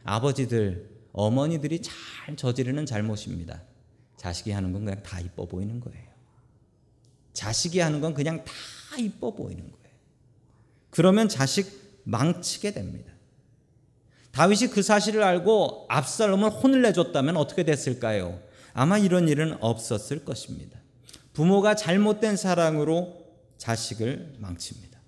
아버지들, 0.05 0.91
어머니들이 1.13 1.81
잘 1.83 2.37
저지르는 2.37 2.87
잘못입니다. 2.87 3.63
자식이 4.23 4.53
하는 4.53 4.73
건 4.73 4.85
그냥 4.85 5.03
다 5.03 5.19
이뻐 5.19 5.47
보이는 5.47 5.81
거예요. 5.81 6.07
자식이 7.33 7.81
하는 7.81 8.01
건 8.01 8.15
그냥 8.15 8.45
다 8.45 8.53
이뻐 8.97 9.35
보이는 9.35 9.61
거예요. 9.61 9.97
그러면 10.91 11.29
자식 11.29 12.01
망치게 12.05 12.73
됩니다. 12.73 13.13
다윗이 14.31 14.71
그 14.71 14.81
사실을 14.81 15.25
알고 15.25 15.87
압살롬을 15.89 16.51
혼을 16.51 16.83
내줬다면 16.83 17.37
어떻게 17.37 17.65
됐을까요? 17.65 18.41
아마 18.75 18.97
이런 18.97 19.29
일은 19.29 19.57
없었을 19.61 20.25
것입니다. 20.25 20.79
부모가 21.33 21.75
잘못된 21.75 22.37
사랑으로 22.37 23.27
자식을 23.59 24.37
망칩니다. 24.39 25.01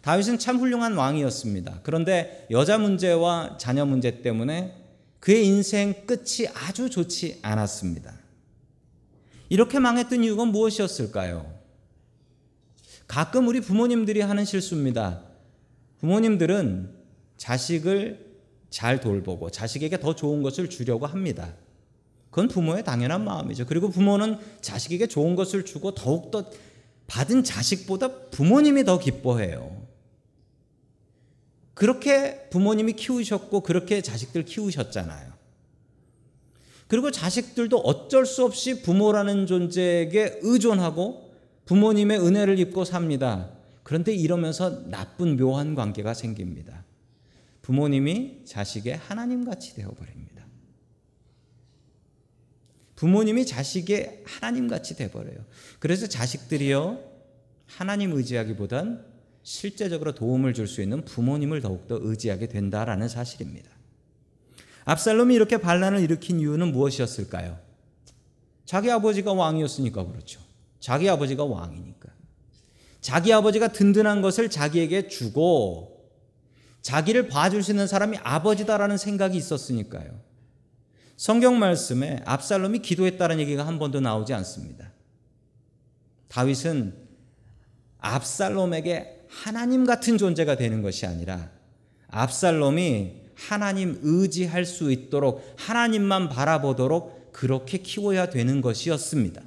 다윗은 0.00 0.40
참 0.40 0.58
훌륭한 0.58 0.96
왕이었습니다. 0.96 1.80
그런데 1.84 2.48
여자 2.50 2.78
문제와 2.78 3.58
자녀 3.58 3.86
문제 3.86 4.22
때문에 4.22 4.81
그의 5.22 5.46
인생 5.46 6.04
끝이 6.04 6.48
아주 6.52 6.90
좋지 6.90 7.38
않았습니다. 7.42 8.12
이렇게 9.50 9.78
망했던 9.78 10.24
이유가 10.24 10.44
무엇이었을까요? 10.44 11.60
가끔 13.06 13.46
우리 13.46 13.60
부모님들이 13.60 14.20
하는 14.20 14.44
실수입니다. 14.44 15.22
부모님들은 16.00 16.92
자식을 17.36 18.32
잘 18.68 18.98
돌보고 18.98 19.50
자식에게 19.50 20.00
더 20.00 20.16
좋은 20.16 20.42
것을 20.42 20.68
주려고 20.68 21.06
합니다. 21.06 21.54
그건 22.30 22.48
부모의 22.48 22.82
당연한 22.82 23.24
마음이죠. 23.24 23.66
그리고 23.66 23.90
부모는 23.90 24.38
자식에게 24.60 25.06
좋은 25.06 25.36
것을 25.36 25.64
주고 25.64 25.94
더욱더 25.94 26.50
받은 27.06 27.44
자식보다 27.44 28.08
부모님이 28.30 28.82
더 28.82 28.98
기뻐해요. 28.98 29.86
그렇게 31.74 32.48
부모님이 32.50 32.94
키우셨고 32.94 33.60
그렇게 33.60 34.02
자식들 34.02 34.44
키우셨잖아요. 34.44 35.32
그리고 36.88 37.10
자식들도 37.10 37.78
어쩔 37.78 38.26
수 38.26 38.44
없이 38.44 38.82
부모라는 38.82 39.46
존재에게 39.46 40.40
의존하고 40.42 41.32
부모님의 41.64 42.20
은혜를 42.20 42.58
입고 42.58 42.84
삽니다. 42.84 43.50
그런데 43.82 44.14
이러면서 44.14 44.88
나쁜 44.88 45.36
묘한 45.36 45.74
관계가 45.74 46.12
생깁니다. 46.12 46.84
부모님이 47.62 48.42
자식의 48.44 48.96
하나님 48.96 49.44
같이 49.44 49.74
되어 49.74 49.90
버립니다. 49.92 50.44
부모님이 52.96 53.46
자식의 53.46 54.22
하나님 54.26 54.68
같이 54.68 54.94
돼 54.94 55.10
버려요. 55.10 55.44
그래서 55.78 56.06
자식들이요 56.06 57.02
하나님 57.66 58.12
의지하기보단 58.12 59.11
실제적으로 59.42 60.14
도움을 60.14 60.54
줄 60.54 60.66
수 60.66 60.82
있는 60.82 61.04
부모님을 61.04 61.60
더욱더 61.60 61.98
의지하게 62.00 62.48
된다라는 62.48 63.08
사실입니다. 63.08 63.70
압살롬이 64.84 65.34
이렇게 65.34 65.58
반란을 65.58 66.00
일으킨 66.00 66.40
이유는 66.40 66.72
무엇이었을까요? 66.72 67.58
자기 68.64 68.90
아버지가 68.90 69.32
왕이었으니까 69.32 70.06
그렇죠. 70.06 70.40
자기 70.80 71.08
아버지가 71.08 71.44
왕이니까. 71.44 72.08
자기 73.00 73.32
아버지가 73.32 73.68
든든한 73.68 74.22
것을 74.22 74.48
자기에게 74.48 75.08
주고 75.08 76.10
자기를 76.82 77.28
봐줄 77.28 77.62
수 77.62 77.72
있는 77.72 77.86
사람이 77.86 78.18
아버지다라는 78.18 78.96
생각이 78.96 79.36
있었으니까요. 79.36 80.20
성경 81.16 81.58
말씀에 81.58 82.22
압살롬이 82.24 82.80
기도했다는 82.80 83.38
얘기가 83.40 83.66
한 83.66 83.78
번도 83.78 84.00
나오지 84.00 84.34
않습니다. 84.34 84.92
다윗은 86.28 86.96
압살롬에게 87.98 89.21
하나님 89.32 89.86
같은 89.86 90.18
존재가 90.18 90.56
되는 90.56 90.82
것이 90.82 91.06
아니라 91.06 91.50
압살롬이 92.08 93.22
하나님 93.34 93.98
의지할 94.02 94.66
수 94.66 94.92
있도록 94.92 95.42
하나님만 95.56 96.28
바라보도록 96.28 97.32
그렇게 97.32 97.78
키워야 97.78 98.28
되는 98.28 98.60
것이었습니다. 98.60 99.42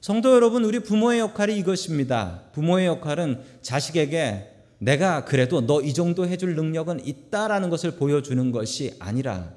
성도 0.00 0.34
여러분, 0.34 0.64
우리 0.64 0.80
부모의 0.80 1.20
역할이 1.20 1.56
이것입니다. 1.58 2.50
부모의 2.52 2.86
역할은 2.86 3.42
자식에게 3.62 4.54
내가 4.78 5.24
그래도 5.24 5.60
너 5.60 5.80
이 5.80 5.94
정도 5.94 6.26
해줄 6.26 6.54
능력은 6.56 7.06
있다라는 7.06 7.70
것을 7.70 7.92
보여주는 7.92 8.50
것이 8.50 8.94
아니라 8.98 9.54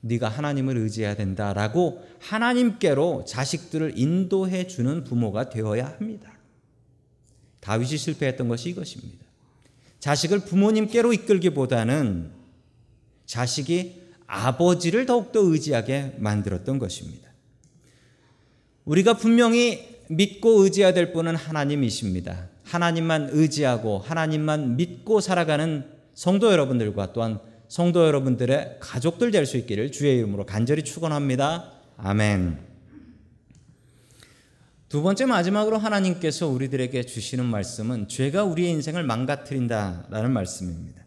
네가 0.00 0.28
하나님을 0.28 0.76
의지해야 0.76 1.14
된다라고 1.14 2.02
하나님께로 2.20 3.24
자식들을 3.26 3.94
인도해 3.96 4.66
주는 4.66 5.04
부모가 5.04 5.48
되어야 5.48 5.86
합니다. 5.86 6.33
다윗이 7.64 7.96
실패했던 7.96 8.46
것이 8.46 8.68
이것입니다. 8.68 9.24
자식을 9.98 10.40
부모님께로 10.40 11.14
이끌기보다는 11.14 12.30
자식이 13.24 14.02
아버지를 14.26 15.06
더욱더 15.06 15.40
의지하게 15.40 16.16
만들었던 16.18 16.78
것입니다. 16.78 17.30
우리가 18.84 19.14
분명히 19.14 19.98
믿고 20.10 20.62
의지해야 20.62 20.92
될 20.92 21.14
분은 21.14 21.36
하나님이십니다. 21.36 22.50
하나님만 22.64 23.30
의지하고 23.32 23.98
하나님만 23.98 24.76
믿고 24.76 25.22
살아가는 25.22 25.86
성도 26.12 26.52
여러분들과 26.52 27.14
또한 27.14 27.40
성도 27.68 28.06
여러분들의 28.06 28.76
가족들 28.80 29.30
될 29.30 29.46
수 29.46 29.56
있기를 29.56 29.90
주의 29.90 30.18
이름으로 30.18 30.44
간절히 30.44 30.84
축원합니다. 30.84 31.72
아멘. 31.96 32.73
두 34.94 35.02
번째 35.02 35.26
마지막으로 35.26 35.76
하나님께서 35.76 36.46
우리들에게 36.46 37.02
주시는 37.02 37.44
말씀은 37.46 38.06
죄가 38.06 38.44
우리의 38.44 38.70
인생을 38.70 39.02
망가뜨린다라는 39.02 40.30
말씀입니다. 40.30 41.02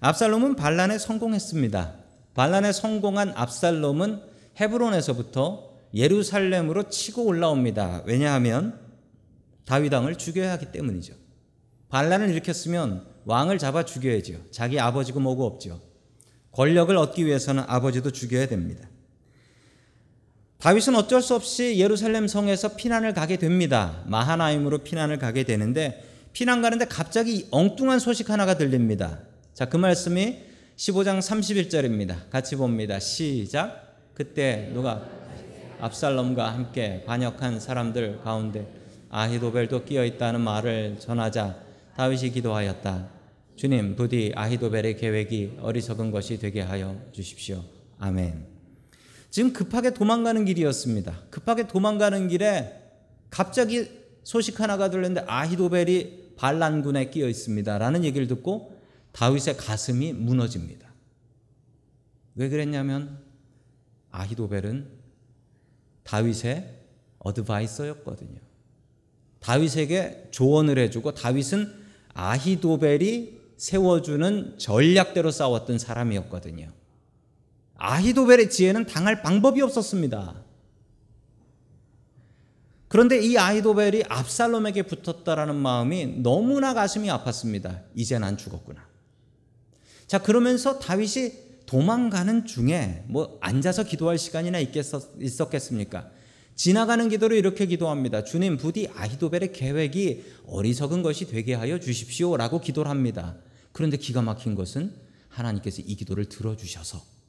압살롬은 0.00 0.54
반란에 0.54 0.98
성공했습니다. 0.98 1.94
반란에 2.34 2.72
성공한 2.72 3.32
압살롬은 3.34 4.20
헤브론에서부터 4.60 5.70
예루살렘으로 5.94 6.90
치고 6.90 7.24
올라옵니다. 7.24 8.02
왜냐하면 8.04 8.78
다윗 9.64 9.90
왕을 9.90 10.16
죽여야 10.16 10.52
하기 10.52 10.72
때문이죠. 10.72 11.14
반란을 11.88 12.28
일으켰으면 12.28 13.06
왕을 13.24 13.56
잡아 13.56 13.86
죽여야지요. 13.86 14.40
자기 14.50 14.78
아버지고 14.78 15.20
뭐고 15.20 15.46
없죠. 15.46 15.80
권력을 16.52 16.94
얻기 16.94 17.24
위해서는 17.24 17.64
아버지도 17.66 18.10
죽여야 18.10 18.46
됩니다. 18.46 18.90
다윗은 20.60 20.94
어쩔 20.94 21.22
수 21.22 21.34
없이 21.34 21.78
예루살렘 21.78 22.28
성에서 22.28 22.76
피난을 22.76 23.14
가게 23.14 23.36
됩니다. 23.36 24.02
마하나임으로 24.06 24.78
피난을 24.78 25.18
가게 25.18 25.42
되는데 25.42 26.04
피난 26.34 26.60
가는데 26.60 26.84
갑자기 26.84 27.48
엉뚱한 27.50 27.98
소식 27.98 28.28
하나가 28.28 28.58
들립니다. 28.58 29.20
자, 29.54 29.64
그 29.64 29.78
말씀이 29.78 30.38
15장 30.76 31.18
31절입니다. 31.18 32.28
같이 32.30 32.56
봅니다. 32.56 33.00
시작. 33.00 33.96
그때 34.14 34.70
누가 34.74 35.02
압살롬과 35.80 36.52
함께 36.52 37.04
반역한 37.06 37.58
사람들 37.58 38.20
가운데 38.22 38.66
아히도벨도 39.08 39.86
끼어 39.86 40.04
있다는 40.04 40.42
말을 40.42 40.98
전하자 41.00 41.56
다윗이 41.96 42.32
기도하였다. 42.32 43.08
주님, 43.56 43.96
부디 43.96 44.32
아히도벨의 44.36 44.98
계획이 44.98 45.56
어리석은 45.60 46.10
것이 46.10 46.38
되게 46.38 46.60
하여 46.60 46.96
주십시오. 47.12 47.62
아멘. 47.98 48.59
지금 49.30 49.52
급하게 49.52 49.94
도망가는 49.94 50.44
길이었습니다. 50.44 51.22
급하게 51.30 51.66
도망가는 51.66 52.28
길에 52.28 52.80
갑자기 53.30 53.88
소식 54.24 54.60
하나가 54.60 54.90
들렸는데 54.90 55.24
아히도벨이 55.26 56.34
반란군에 56.36 57.10
끼어 57.10 57.28
있습니다라는 57.28 58.04
얘기를 58.04 58.26
듣고 58.26 58.76
다윗의 59.12 59.56
가슴이 59.56 60.12
무너집니다. 60.12 60.90
왜 62.34 62.48
그랬냐면 62.48 63.18
아히도벨은 64.10 64.88
다윗의 66.02 66.78
어드바이서였거든요. 67.18 68.40
다윗에게 69.40 70.28
조언을 70.30 70.78
해주고 70.78 71.14
다윗은 71.14 71.72
아히도벨이 72.14 73.38
세워주는 73.56 74.58
전략대로 74.58 75.30
싸웠던 75.30 75.78
사람이었거든요. 75.78 76.72
아히도벨의 77.80 78.50
지혜는 78.50 78.86
당할 78.86 79.22
방법이 79.22 79.60
없었습니다. 79.62 80.34
그런데 82.88 83.18
이 83.20 83.38
아히도벨이 83.38 84.04
압살롬에게 84.08 84.82
붙었다라는 84.82 85.56
마음이 85.56 86.20
너무나 86.22 86.74
가슴이 86.74 87.08
아팠습니다. 87.08 87.82
이제 87.94 88.18
난 88.18 88.36
죽었구나. 88.36 88.86
자, 90.06 90.18
그러면서 90.18 90.78
다윗이 90.78 91.32
도망가는 91.66 92.46
중에 92.46 93.04
뭐 93.06 93.38
앉아서 93.40 93.84
기도할 93.84 94.18
시간이나 94.18 94.58
있었겠습니까? 94.58 96.10
지나가는 96.56 97.08
기도로 97.08 97.36
이렇게 97.36 97.64
기도합니다. 97.64 98.24
주님, 98.24 98.58
부디 98.58 98.88
아히도벨의 98.94 99.52
계획이 99.52 100.24
어리석은 100.48 101.02
것이 101.02 101.26
되게 101.26 101.54
하여 101.54 101.78
주십시오라고 101.80 102.60
기도를 102.60 102.90
합니다. 102.90 103.36
그런데 103.72 103.96
기가 103.96 104.20
막힌 104.20 104.54
것은 104.54 104.92
하나님께서 105.28 105.80
이 105.80 105.94
기도를 105.94 106.26
들어주셔서 106.26 107.19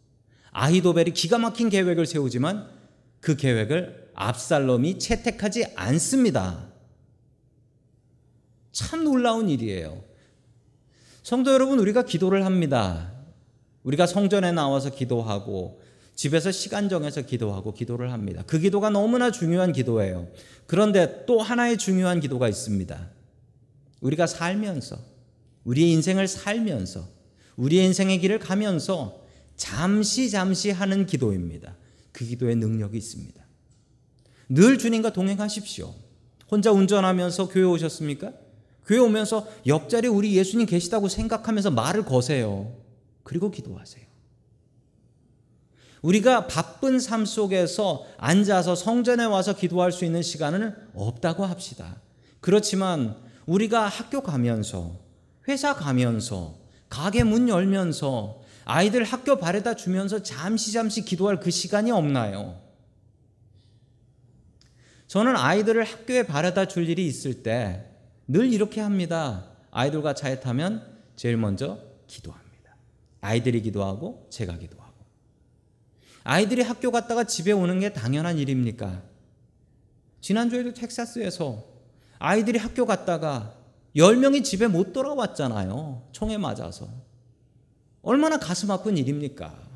아히도벨이 0.51 1.11
기가 1.11 1.37
막힌 1.37 1.69
계획을 1.69 2.05
세우지만 2.05 2.69
그 3.19 3.35
계획을 3.35 4.11
압살롬이 4.13 4.99
채택하지 4.99 5.73
않습니다. 5.75 6.67
참 8.71 9.03
놀라운 9.03 9.49
일이에요. 9.49 10.03
성도 11.23 11.53
여러분, 11.53 11.79
우리가 11.79 12.03
기도를 12.03 12.45
합니다. 12.45 13.11
우리가 13.83 14.05
성전에 14.05 14.51
나와서 14.51 14.89
기도하고 14.89 15.81
집에서 16.15 16.51
시간 16.51 16.89
정해서 16.89 17.21
기도하고 17.21 17.73
기도를 17.73 18.11
합니다. 18.11 18.43
그 18.45 18.59
기도가 18.59 18.89
너무나 18.89 19.31
중요한 19.31 19.71
기도예요. 19.71 20.27
그런데 20.67 21.25
또 21.25 21.41
하나의 21.41 21.77
중요한 21.77 22.19
기도가 22.19 22.47
있습니다. 22.47 23.09
우리가 24.01 24.27
살면서, 24.27 24.97
우리의 25.63 25.91
인생을 25.91 26.27
살면서, 26.27 27.07
우리의 27.55 27.85
인생의 27.85 28.19
길을 28.19 28.39
가면서 28.39 29.20
잠시 29.55 30.29
잠시 30.29 30.71
하는 30.71 31.05
기도입니다. 31.05 31.75
그 32.11 32.25
기도에 32.25 32.55
능력이 32.55 32.97
있습니다. 32.97 33.41
늘 34.49 34.77
주님과 34.77 35.13
동행하십시오. 35.13 35.93
혼자 36.49 36.71
운전하면서 36.71 37.47
교회 37.49 37.63
오셨습니까? 37.63 38.33
교회 38.85 38.99
오면서 38.99 39.47
옆자리에 39.65 40.09
우리 40.09 40.35
예수님 40.35 40.65
계시다고 40.65 41.07
생각하면서 41.07 41.71
말을 41.71 42.03
거세요. 42.03 42.75
그리고 43.23 43.51
기도하세요. 43.51 44.05
우리가 46.01 46.47
바쁜 46.47 46.99
삶 46.99 47.25
속에서 47.25 48.05
앉아서 48.17 48.75
성전에 48.75 49.23
와서 49.23 49.55
기도할 49.55 49.91
수 49.91 50.03
있는 50.03 50.21
시간은 50.21 50.75
없다고 50.95 51.45
합시다. 51.45 52.01
그렇지만 52.39 53.15
우리가 53.45 53.87
학교 53.87 54.21
가면서, 54.21 54.99
회사 55.47 55.75
가면서, 55.75 56.55
가게 56.89 57.23
문 57.23 57.47
열면서, 57.47 58.40
아이들 58.65 59.03
학교 59.03 59.37
바래다 59.37 59.75
주면서 59.75 60.23
잠시 60.23 60.71
잠시 60.71 61.03
기도할 61.03 61.39
그 61.39 61.51
시간이 61.51 61.91
없나요? 61.91 62.61
저는 65.07 65.35
아이들을 65.35 65.83
학교에 65.83 66.23
바래다 66.23 66.67
줄 66.67 66.89
일이 66.89 67.05
있을 67.05 67.43
때 67.43 67.91
늘 68.31 68.53
이렇게 68.53 68.79
합니다. 68.79 69.49
아이들과 69.71 70.13
차에 70.13 70.39
타면 70.39 70.87
제일 71.17 71.35
먼저 71.35 71.79
기도합니다. 72.07 72.77
아이들이 73.19 73.61
기도하고 73.61 74.27
제가 74.29 74.57
기도하고. 74.57 74.93
아이들이 76.23 76.61
학교 76.61 76.91
갔다가 76.91 77.25
집에 77.25 77.51
오는 77.51 77.79
게 77.81 77.91
당연한 77.91 78.37
일입니까? 78.37 79.01
지난주에도 80.21 80.73
텍사스에서 80.73 81.61
아이들이 82.19 82.57
학교 82.57 82.85
갔다가 82.85 83.57
10명이 83.97 84.45
집에 84.45 84.67
못 84.67 84.93
돌아왔잖아요. 84.93 86.07
총에 86.13 86.37
맞아서. 86.37 86.87
얼마나 88.01 88.37
가슴 88.37 88.71
아픈 88.71 88.97
일입니까? 88.97 89.71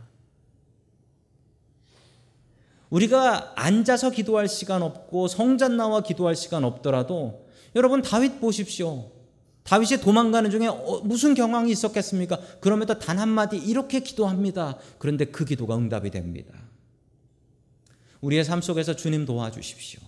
우리가 2.90 3.54
앉아서 3.56 4.12
기도할 4.12 4.48
시간 4.48 4.82
없고 4.82 5.28
성전 5.28 5.76
나와 5.78 6.02
기도할 6.02 6.36
시간 6.36 6.64
없더라도 6.64 7.46
여러분 7.76 8.02
다윗 8.02 8.40
보십시오. 8.40 9.12
다윗이 9.64 10.00
도망가는 10.02 10.52
중에 10.52 10.68
어, 10.68 11.02
무슨 11.04 11.34
경황이 11.34 11.72
있었겠습니까? 11.72 12.40
그럼에도 12.62 13.00
단 13.00 13.18
한마디 13.18 13.58
이렇게 13.58 14.00
기도합니다. 14.00 14.78
그런데 15.00 15.26
그 15.26 15.44
기도가 15.44 15.76
응답이 15.76 16.12
됩니다. 16.12 16.54
우리의 18.22 18.46
삶 18.46 18.62
속에서 18.62 18.96
주님 18.96 19.26
도와주십시오. 19.26 20.00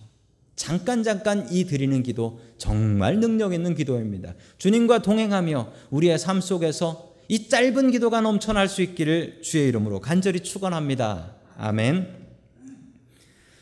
잠깐 0.54 1.02
잠깐 1.02 1.48
이 1.52 1.64
드리는 1.64 2.02
기도 2.02 2.40
정말 2.56 3.20
능력 3.20 3.52
있는 3.52 3.74
기도입니다. 3.74 4.34
주님과 4.58 5.02
동행하며 5.02 5.72
우리의 5.90 6.18
삶 6.18 6.40
속에서 6.40 7.07
이 7.30 7.48
짧은 7.50 7.90
기도가 7.90 8.22
넘쳐날 8.22 8.68
수 8.68 8.80
있기를 8.80 9.42
주의 9.42 9.68
이름으로 9.68 10.00
간절히 10.00 10.40
축원합니다. 10.40 11.34
아멘. 11.58 12.16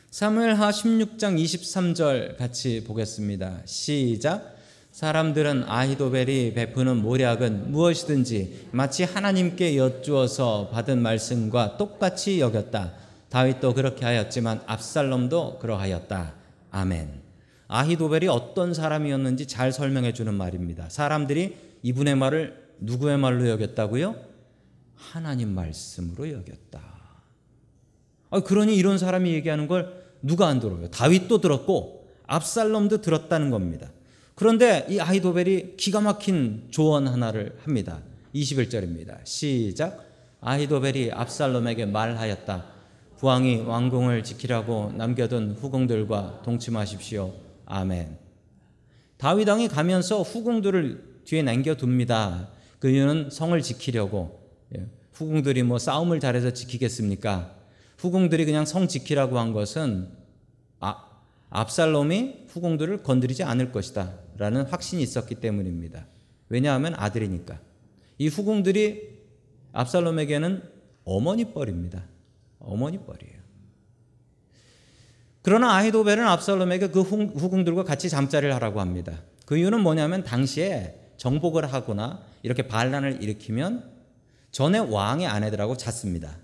사무엘하 0.08 0.70
16장 0.70 1.36
23절 1.36 2.36
같이 2.36 2.84
보겠습니다. 2.84 3.62
시작. 3.64 4.54
사람들은 4.92 5.64
아히도벨이 5.66 6.54
베푸는 6.54 6.98
모략은 6.98 7.72
무엇이든지 7.72 8.68
마치 8.70 9.02
하나님께 9.02 9.76
여쭈어서 9.76 10.70
받은 10.72 11.02
말씀과 11.02 11.76
똑같이 11.76 12.38
여겼다. 12.38 12.92
다윗도 13.30 13.74
그렇게 13.74 14.04
하였지만 14.04 14.62
압살롬도 14.66 15.58
그러하였다. 15.58 16.34
아멘. 16.70 17.20
아히도벨이 17.66 18.28
어떤 18.28 18.72
사람이었는지 18.72 19.46
잘 19.46 19.72
설명해 19.72 20.12
주는 20.12 20.32
말입니다. 20.32 20.88
사람들이 20.88 21.56
이분의 21.82 22.14
말을 22.14 22.65
누구의 22.80 23.18
말로 23.18 23.48
여겼다고요? 23.48 24.16
하나님 24.94 25.54
말씀으로 25.54 26.30
여겼다. 26.30 26.80
아, 28.30 28.40
그러니 28.40 28.76
이런 28.76 28.98
사람이 28.98 29.32
얘기하는 29.32 29.68
걸 29.68 30.04
누가 30.22 30.48
안 30.48 30.60
들어요? 30.60 30.90
다윗도 30.90 31.40
들었고 31.40 32.08
압살롬도 32.26 33.00
들었다는 33.00 33.50
겁니다. 33.50 33.90
그런데 34.34 34.86
이 34.90 34.98
아히도벨이 35.00 35.76
기가 35.76 36.00
막힌 36.00 36.66
조언 36.70 37.08
하나를 37.08 37.56
합니다. 37.62 38.00
21절입니다. 38.34 39.24
시작. 39.24 40.04
아히도벨이 40.40 41.12
압살롬에게 41.12 41.86
말하였다. 41.86 42.66
부왕이 43.18 43.62
왕궁을 43.62 44.24
지키라고 44.24 44.92
남겨둔 44.94 45.56
후궁들과 45.58 46.42
동침하십시오. 46.44 47.32
아멘. 47.64 48.18
다윗 49.16 49.48
왕이 49.48 49.68
가면서 49.68 50.20
후궁들을 50.20 51.22
뒤에 51.24 51.42
남겨둡니다. 51.42 52.48
그 52.78 52.90
이유는 52.90 53.30
성을 53.30 53.60
지키려고. 53.60 54.40
예, 54.76 54.86
후궁들이 55.12 55.62
뭐 55.62 55.78
싸움을 55.78 56.20
잘해서 56.20 56.52
지키겠습니까? 56.52 57.54
후궁들이 57.98 58.44
그냥 58.44 58.66
성 58.66 58.88
지키라고 58.88 59.38
한 59.38 59.52
것은 59.52 60.08
아, 60.80 61.06
압살롬이 61.50 62.46
후궁들을 62.48 63.02
건드리지 63.02 63.42
않을 63.44 63.72
것이다. 63.72 64.12
라는 64.36 64.64
확신이 64.66 65.02
있었기 65.02 65.36
때문입니다. 65.36 66.06
왜냐하면 66.48 66.94
아들이니까. 66.96 67.58
이 68.18 68.28
후궁들이 68.28 69.16
압살롬에게는 69.72 70.62
어머니 71.04 71.52
뻘입니다. 71.52 72.04
어머니 72.58 72.98
뻘이에요. 72.98 73.36
그러나 75.42 75.76
아히도벨은 75.76 76.26
압살롬에게 76.26 76.88
그 76.88 77.02
후궁들과 77.02 77.84
같이 77.84 78.10
잠자리를 78.10 78.52
하라고 78.56 78.80
합니다. 78.80 79.22
그 79.44 79.56
이유는 79.56 79.80
뭐냐면 79.80 80.24
당시에 80.24 81.12
정복을 81.16 81.72
하거나 81.72 82.22
이렇게 82.46 82.62
반란을 82.68 83.24
일으키면 83.24 83.90
전에 84.52 84.78
왕의 84.78 85.26
아내들하고 85.26 85.76
잤습니다. 85.76 86.38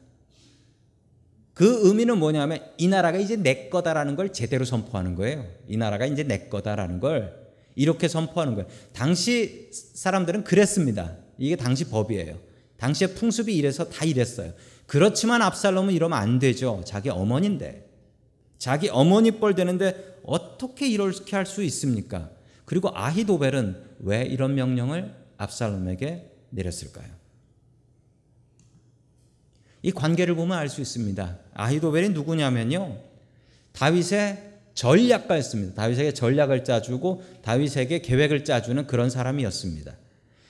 그 1.55 1.87
의미는 1.87 2.19
뭐냐면 2.19 2.59
이 2.77 2.88
나라가 2.88 3.19
이제 3.19 3.37
내 3.37 3.69
거다라는 3.69 4.17
걸 4.17 4.33
제대로 4.33 4.65
선포하는 4.65 5.15
거예요. 5.15 5.47
이 5.69 5.77
나라가 5.77 6.05
이제 6.07 6.25
내 6.25 6.49
거다라는 6.49 6.99
걸 6.99 7.55
이렇게 7.77 8.09
선포하는 8.09 8.57
거예요. 8.57 8.69
당시 8.93 9.71
사람들은 9.71 10.43
그랬습니다. 10.43 11.19
이게 11.38 11.55
당시 11.55 11.85
법이에요. 11.85 12.37
당시의 12.79 13.15
풍습이 13.15 13.55
이래서 13.55 13.88
다 13.88 14.05
이랬어요. 14.05 14.55
그렇지만 14.88 15.41
압살롬은 15.41 15.95
이러면 15.95 16.19
안 16.19 16.41
되죠. 16.41 16.83
자기 16.85 17.11
어머니인데. 17.11 17.88
자기 18.59 18.88
어머니 18.88 19.31
뻘 19.31 19.55
되는데 19.55 20.19
어떻게 20.25 20.88
이렇게 20.88 21.37
할 21.37 21.47
수 21.47 21.62
있습니까? 21.62 22.29
그리고 22.65 22.91
아히도벨은 22.93 23.85
왜 24.01 24.23
이런 24.23 24.57
명령을 24.57 25.22
압살롬에게 25.42 26.31
내렸을까요? 26.50 27.09
이 29.83 29.90
관계를 29.90 30.35
보면 30.37 30.57
알 30.57 30.68
수 30.68 30.81
있습니다. 30.81 31.38
아히도벨이 31.55 32.11
누구냐면요. 32.11 32.98
다윗의 33.72 34.50
전략가였습니다. 34.74 35.74
다윗에게 35.74 36.14
전략을 36.14 36.64
짜주고 36.64 37.24
다윗에게 37.42 38.00
계획을 38.00 38.44
짜주는 38.44 38.87
그런 38.87 39.11
사람이었습니다. 39.11 39.96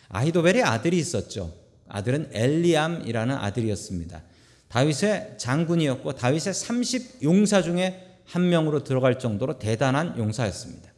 아히도벨의 0.08 0.62
아들이 0.62 0.98
있었죠. 0.98 1.54
아들은 1.88 2.30
엘리암이라는 2.32 3.34
아들이었습니다. 3.34 4.22
다윗의 4.68 5.34
장군이었고 5.38 6.14
다윗의 6.14 6.54
30 6.54 7.22
용사 7.22 7.62
중에 7.62 8.18
한 8.24 8.48
명으로 8.48 8.84
들어갈 8.84 9.18
정도로 9.18 9.58
대단한 9.58 10.16
용사였습니다. 10.18 10.91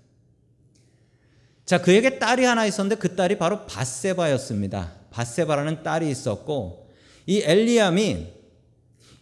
자, 1.65 1.81
그에게 1.81 2.19
딸이 2.19 2.45
하나 2.45 2.67
있었는데 2.67 2.97
그 2.97 3.17
딸이 3.17 3.39
바로 3.39 3.65
바세바였습니다. 3.67 4.93
바세바라는 5.11 5.83
딸이 5.83 6.11
있었고 6.11 6.91
이 7.27 7.43
엘리암이 7.43 8.33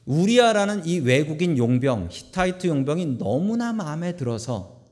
우리아라는 0.07 0.87
이 0.87 0.99
외국인 0.99 1.57
용병, 1.57 2.09
히타이트 2.11 2.67
용병이 2.67 3.19
너무나 3.19 3.73
마음에 3.73 4.17
들어서 4.17 4.83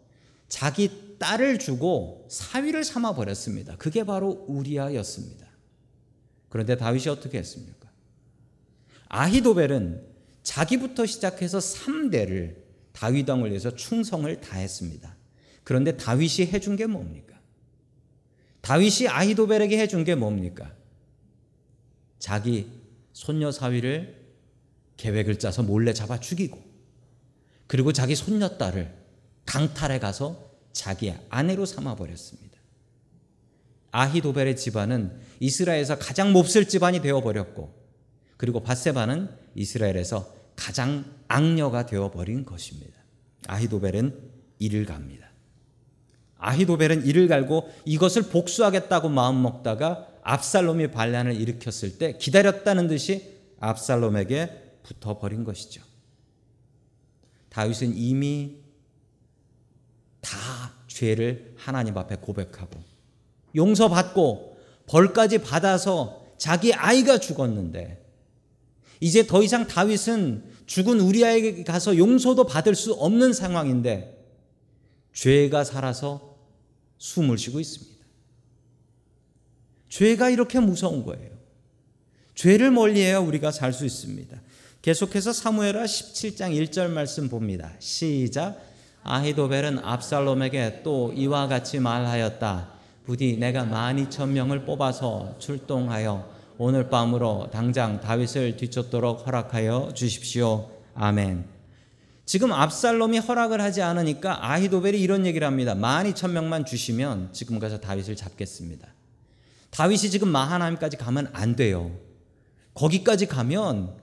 자기 0.48 1.16
딸을 1.18 1.58
주고 1.58 2.26
사위를 2.30 2.84
삼아 2.84 3.14
버렸습니다. 3.14 3.76
그게 3.76 4.04
바로 4.04 4.44
우리아였습니다. 4.48 5.46
그런데 6.48 6.76
다윗이 6.76 7.08
어떻게 7.08 7.38
했습니까? 7.38 7.90
아히도벨은 9.08 10.06
자기부터 10.42 11.06
시작해서 11.06 11.58
3대를 11.58 12.56
다윗 12.92 13.28
왕을 13.28 13.50
위해서 13.50 13.74
충성을 13.74 14.40
다했습니다. 14.40 15.16
그런데 15.64 15.96
다윗이 15.96 16.48
해준 16.52 16.76
게 16.76 16.86
뭡니까? 16.86 17.29
다윗이 18.62 19.08
아히도벨에게 19.08 19.78
해준 19.78 20.04
게 20.04 20.14
뭡니까? 20.14 20.72
자기 22.18 22.70
손녀 23.12 23.50
사위를 23.50 24.20
계획을 24.96 25.38
짜서 25.38 25.62
몰래 25.62 25.92
잡아 25.92 26.20
죽이고 26.20 26.62
그리고 27.66 27.92
자기 27.92 28.14
손녀 28.14 28.58
딸을 28.58 28.94
강탈해 29.46 29.98
가서 29.98 30.50
자기 30.72 31.12
아내로 31.30 31.64
삼아 31.66 31.96
버렸습니다. 31.96 32.58
아히도벨의 33.92 34.56
집안은 34.56 35.18
이스라엘에서 35.40 35.98
가장 35.98 36.32
몹쓸 36.32 36.68
집안이 36.68 37.00
되어 37.00 37.20
버렸고 37.22 37.74
그리고 38.36 38.62
바세바는 38.62 39.28
이스라엘에서 39.54 40.32
가장 40.54 41.04
악녀가 41.28 41.86
되어 41.86 42.10
버린 42.10 42.44
것입니다. 42.44 43.00
아히도벨은 43.46 44.30
이를 44.58 44.84
갑니다. 44.84 45.29
아히도벨은 46.40 47.06
이를 47.06 47.28
갈고 47.28 47.70
이것을 47.84 48.22
복수하겠다고 48.24 49.08
마음 49.08 49.42
먹다가 49.42 50.06
압살롬이 50.22 50.90
반란을 50.90 51.34
일으켰을 51.40 51.98
때 51.98 52.16
기다렸다는 52.18 52.88
듯이 52.88 53.38
압살롬에게 53.60 54.78
붙어버린 54.82 55.44
것이죠. 55.44 55.82
다윗은 57.50 57.96
이미 57.96 58.56
다 60.20 60.38
죄를 60.86 61.54
하나님 61.56 61.96
앞에 61.96 62.16
고백하고 62.16 62.80
용서받고 63.54 64.58
벌까지 64.86 65.38
받아서 65.38 66.24
자기 66.36 66.72
아이가 66.72 67.18
죽었는데 67.18 68.00
이제 69.00 69.26
더 69.26 69.42
이상 69.42 69.66
다윗은 69.66 70.44
죽은 70.66 71.00
우리아에게 71.00 71.64
가서 71.64 71.96
용서도 71.96 72.44
받을 72.44 72.74
수 72.74 72.92
없는 72.92 73.32
상황인데 73.32 74.18
죄가 75.12 75.64
살아서 75.64 76.29
숨을 77.00 77.38
쉬고 77.38 77.58
있습니다. 77.58 77.90
죄가 79.88 80.30
이렇게 80.30 80.60
무서운 80.60 81.04
거예요. 81.04 81.30
죄를 82.34 82.70
멀리해야 82.70 83.18
우리가 83.18 83.50
살 83.50 83.72
수 83.72 83.84
있습니다. 83.84 84.40
계속해서 84.82 85.32
사무엘하 85.32 85.84
17장 85.84 86.54
1절 86.68 86.90
말씀 86.90 87.28
봅니다. 87.28 87.72
시작. 87.80 88.62
아히도벨은 89.02 89.78
압살롬에게 89.80 90.82
또 90.82 91.12
이와 91.14 91.48
같이 91.48 91.80
말하였다. 91.80 92.72
부디 93.04 93.36
내가 93.36 93.64
만 93.64 93.98
이천 93.98 94.32
명을 94.32 94.64
뽑아서 94.64 95.36
출동하여 95.38 96.30
오늘 96.58 96.90
밤으로 96.90 97.48
당장 97.50 98.00
다윗을 98.00 98.56
뒤쫓도록 98.58 99.26
허락하여 99.26 99.92
주십시오. 99.94 100.70
아멘. 100.94 101.59
지금 102.30 102.52
압살롬이 102.52 103.18
허락을 103.18 103.60
하지 103.60 103.82
않으니까 103.82 104.48
아히도벨이 104.52 105.00
이런 105.00 105.26
얘기를 105.26 105.44
합니다. 105.44 105.74
만 105.74 106.06
이천 106.06 106.32
명만 106.32 106.64
주시면 106.64 107.30
지금 107.32 107.58
가서 107.58 107.80
다윗을 107.80 108.14
잡겠습니다. 108.14 108.86
다윗이 109.70 110.10
지금 110.10 110.28
마하나임까지 110.28 110.96
가면 110.96 111.30
안 111.32 111.56
돼요. 111.56 111.90
거기까지 112.74 113.26
가면 113.26 113.96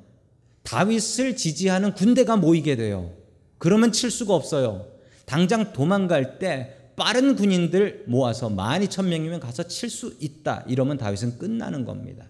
다윗을 0.63 1.37
지지하는 1.37 1.93
군대가 1.93 2.35
모이게 2.35 2.75
돼요. 2.75 3.13
그러면 3.59 3.93
칠 3.93 4.11
수가 4.11 4.35
없어요. 4.35 4.87
당장 5.25 5.71
도망갈 5.71 6.37
때 6.37 6.91
빠른 6.97 7.37
군인들 7.37 8.03
모아서 8.07 8.49
만 8.49 8.83
이천 8.83 9.07
명이면 9.07 9.39
가서 9.39 9.63
칠 9.63 9.89
수 9.89 10.13
있다. 10.19 10.65
이러면 10.67 10.97
다윗은 10.97 11.37
끝나는 11.37 11.85
겁니다. 11.85 12.25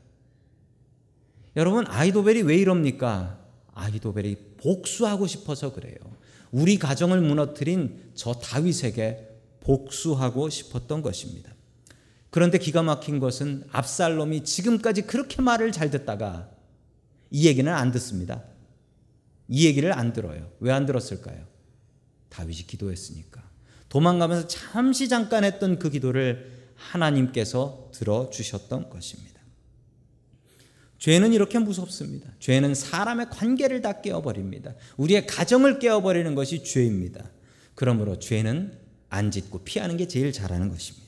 여러분 1.55 1.87
아이도벨이 1.87 2.43
왜 2.43 2.55
이럽니까? 2.55 3.39
아이도벨이 3.73 4.46
복수하고 4.57 5.27
싶어서 5.27 5.73
그래요. 5.73 5.95
우리 6.51 6.77
가정을 6.77 7.21
무너뜨린 7.21 8.11
저 8.15 8.33
다윗에게 8.33 9.27
복수하고 9.61 10.49
싶었던 10.49 11.01
것입니다. 11.01 11.53
그런데 12.29 12.57
기가 12.57 12.83
막힌 12.83 13.19
것은 13.19 13.65
압살롬이 13.71 14.43
지금까지 14.43 15.03
그렇게 15.03 15.41
말을 15.41 15.71
잘 15.71 15.89
듣다가 15.89 16.49
이 17.31 17.47
얘기는 17.47 17.71
안 17.71 17.91
듣습니다. 17.91 18.43
이 19.47 19.65
얘기를 19.65 19.93
안 19.93 20.13
들어요. 20.13 20.51
왜 20.59 20.71
안 20.71 20.85
들었을까요? 20.85 21.45
다윗이 22.29 22.67
기도했으니까. 22.67 23.41
도망가면서 23.89 24.47
잠시 24.47 25.07
잠깐 25.09 25.43
했던 25.43 25.79
그 25.79 25.89
기도를 25.89 26.51
하나님께서 26.75 27.89
들어주셨던 27.93 28.89
것입니다. 28.89 29.26
죄는 30.99 31.33
이렇게 31.33 31.59
무섭습니다. 31.59 32.31
죄는 32.39 32.73
사람의 32.73 33.29
관계를 33.29 33.81
다 33.81 34.01
깨어버립니다. 34.01 34.73
우리의 34.97 35.27
가정을 35.27 35.79
깨어버리는 35.79 36.33
것이 36.35 36.63
죄입니다. 36.63 37.29
그러므로 37.75 38.17
죄는 38.17 38.77
안 39.09 39.31
짓고 39.31 39.59
피하는 39.59 39.97
게 39.97 40.07
제일 40.07 40.31
잘하는 40.31 40.69
것입니다. 40.69 41.07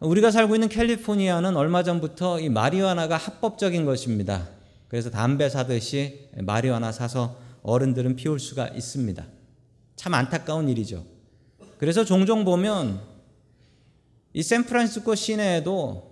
우리가 0.00 0.30
살고 0.30 0.56
있는 0.56 0.68
캘리포니아는 0.68 1.56
얼마 1.56 1.82
전부터 1.82 2.40
이 2.40 2.48
마리화나가 2.48 3.16
합법적인 3.16 3.84
것입니다. 3.84 4.48
그래서 4.88 5.10
담배 5.10 5.48
사듯이 5.48 6.28
마리화나 6.36 6.92
사서 6.92 7.40
어른들은 7.62 8.16
피울 8.16 8.38
수가 8.38 8.68
있습니다. 8.68 9.24
참 9.96 10.14
안타까운 10.14 10.68
일이죠. 10.68 11.06
그래서 11.78 12.04
종종 12.04 12.44
보면 12.44 13.00
이 14.34 14.42
샌프란시스코 14.42 15.14
시내에도 15.14 16.11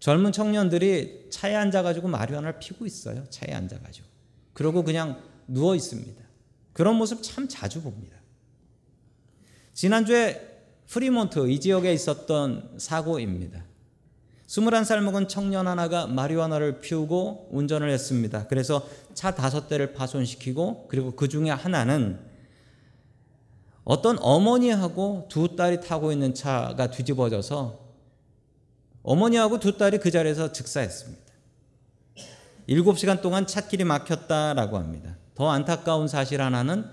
젊은 0.00 0.32
청년들이 0.32 1.28
차에 1.30 1.54
앉아가지고 1.54 2.08
마리화나를 2.08 2.58
피고 2.58 2.86
있어요. 2.86 3.24
차에 3.28 3.54
앉아가지고. 3.54 4.06
그러고 4.54 4.82
그냥 4.82 5.22
누워 5.46 5.74
있습니다. 5.76 6.24
그런 6.72 6.96
모습 6.96 7.22
참 7.22 7.46
자주 7.48 7.82
봅니다. 7.82 8.16
지난주에 9.74 10.48
프리몬트 10.88 11.50
이 11.50 11.60
지역에 11.60 11.92
있었던 11.92 12.76
사고입니다. 12.78 13.62
21살 14.46 15.00
먹은 15.00 15.28
청년 15.28 15.68
하나가 15.68 16.06
마리화나를 16.06 16.80
피우고 16.80 17.48
운전을 17.52 17.88
했습니다. 17.90 18.48
그래서 18.48 18.84
차 19.14 19.34
다섯 19.34 19.68
대를 19.68 19.92
파손시키고 19.92 20.88
그리고 20.88 21.12
그 21.12 21.28
중에 21.28 21.50
하나는 21.50 22.18
어떤 23.84 24.18
어머니하고 24.20 25.28
두 25.30 25.54
딸이 25.54 25.82
타고 25.82 26.10
있는 26.10 26.34
차가 26.34 26.90
뒤집어져서 26.90 27.79
어머니하고 29.02 29.58
두 29.60 29.76
딸이 29.76 29.98
그 29.98 30.10
자리에서 30.10 30.52
즉사했습니다. 30.52 31.22
7시간 32.68 33.22
동안 33.22 33.46
찻길이 33.46 33.84
막혔다라고 33.84 34.76
합니다. 34.76 35.16
더 35.34 35.50
안타까운 35.50 36.06
사실 36.06 36.40
하나는 36.40 36.84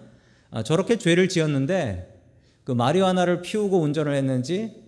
아, 0.49 0.63
저렇게 0.63 0.97
죄를 0.97 1.27
지었는데 1.29 2.21
그 2.63 2.71
마리화나를 2.71 3.41
피우고 3.41 3.79
운전을 3.81 4.13
했는지 4.15 4.83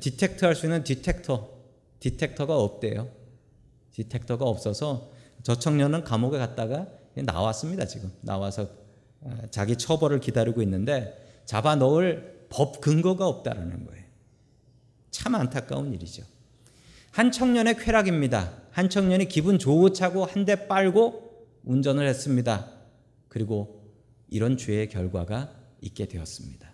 detect 0.00 0.44
할 0.44 0.54
수 0.54 0.66
있는 0.66 0.84
detector, 0.84 1.48
detector가 2.00 2.56
없대요. 2.56 3.08
detector가 3.92 4.44
없어서 4.44 5.12
저 5.42 5.54
청년은 5.54 6.04
감옥에 6.04 6.38
갔다가 6.38 6.86
나왔습니다, 7.14 7.86
지금. 7.86 8.12
나와서 8.22 8.68
아, 9.24 9.36
자기 9.50 9.76
처벌을 9.76 10.20
기다리고 10.20 10.62
있는데 10.62 11.42
잡아 11.44 11.76
넣을 11.76 12.46
법 12.48 12.80
근거가 12.80 13.26
없다라는 13.26 13.86
거예요. 13.86 14.04
참 15.10 15.34
안타까운 15.34 15.92
일이죠. 15.92 16.24
한 17.12 17.30
청년의 17.30 17.76
쾌락입니다. 17.78 18.52
한 18.72 18.88
청년이 18.88 19.28
기분 19.28 19.58
좋차고 19.58 20.24
한 20.24 20.44
대 20.44 20.66
빨고 20.66 21.46
운전을 21.64 22.08
했습니다. 22.08 22.68
그리고 23.28 23.86
이런 24.28 24.56
죄의 24.56 24.88
결과가 24.88 25.52
있게 25.82 26.08
되었습니다. 26.08 26.72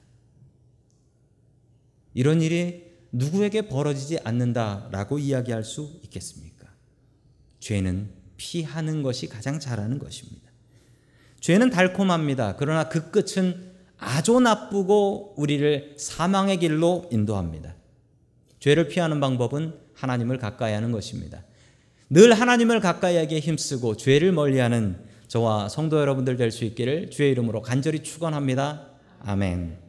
이런 2.15 2.41
일이 2.41 2.85
누구에게 3.13 3.63
벌어지지 3.63 4.19
않는다라고 4.25 5.19
이야기할 5.19 5.65
수 5.65 6.01
있겠습니까? 6.05 6.69
죄는 7.61 8.11
피하는 8.37 9.03
것이 9.03 9.29
가장 9.29 9.59
잘하는 9.59 9.99
것입니다. 9.99 10.49
죄는 11.41 11.71
달콤합니다. 11.71 12.57
그러나 12.57 12.89
그 12.89 13.11
끝은 13.11 13.73
아주 13.99 14.39
나쁘고 14.39 15.35
우리를 15.37 15.97
사망의 15.99 16.59
길로 16.59 17.09
인도합니다. 17.11 17.75
죄를 18.61 18.89
피하는 18.89 19.21
방법은 19.21 19.75
하나님을 19.95 20.39
가까이 20.39 20.73
하는 20.73 20.93
것입니다. 20.93 21.45
늘 22.11 22.33
하나님을 22.33 22.81
가까이 22.81 23.17
하기에 23.17 23.41
힘쓰고 23.41 23.97
죄를 23.97 24.33
멀리하는 24.33 24.99
저와 25.29 25.69
성도 25.69 26.01
여러분들 26.01 26.37
될 26.37 26.51
수 26.51 26.65
있기를 26.65 27.11
주의 27.11 27.31
이름으로 27.31 27.63
간절히 27.63 28.03
축원합니다. 28.03 28.89
아멘. 29.21 29.88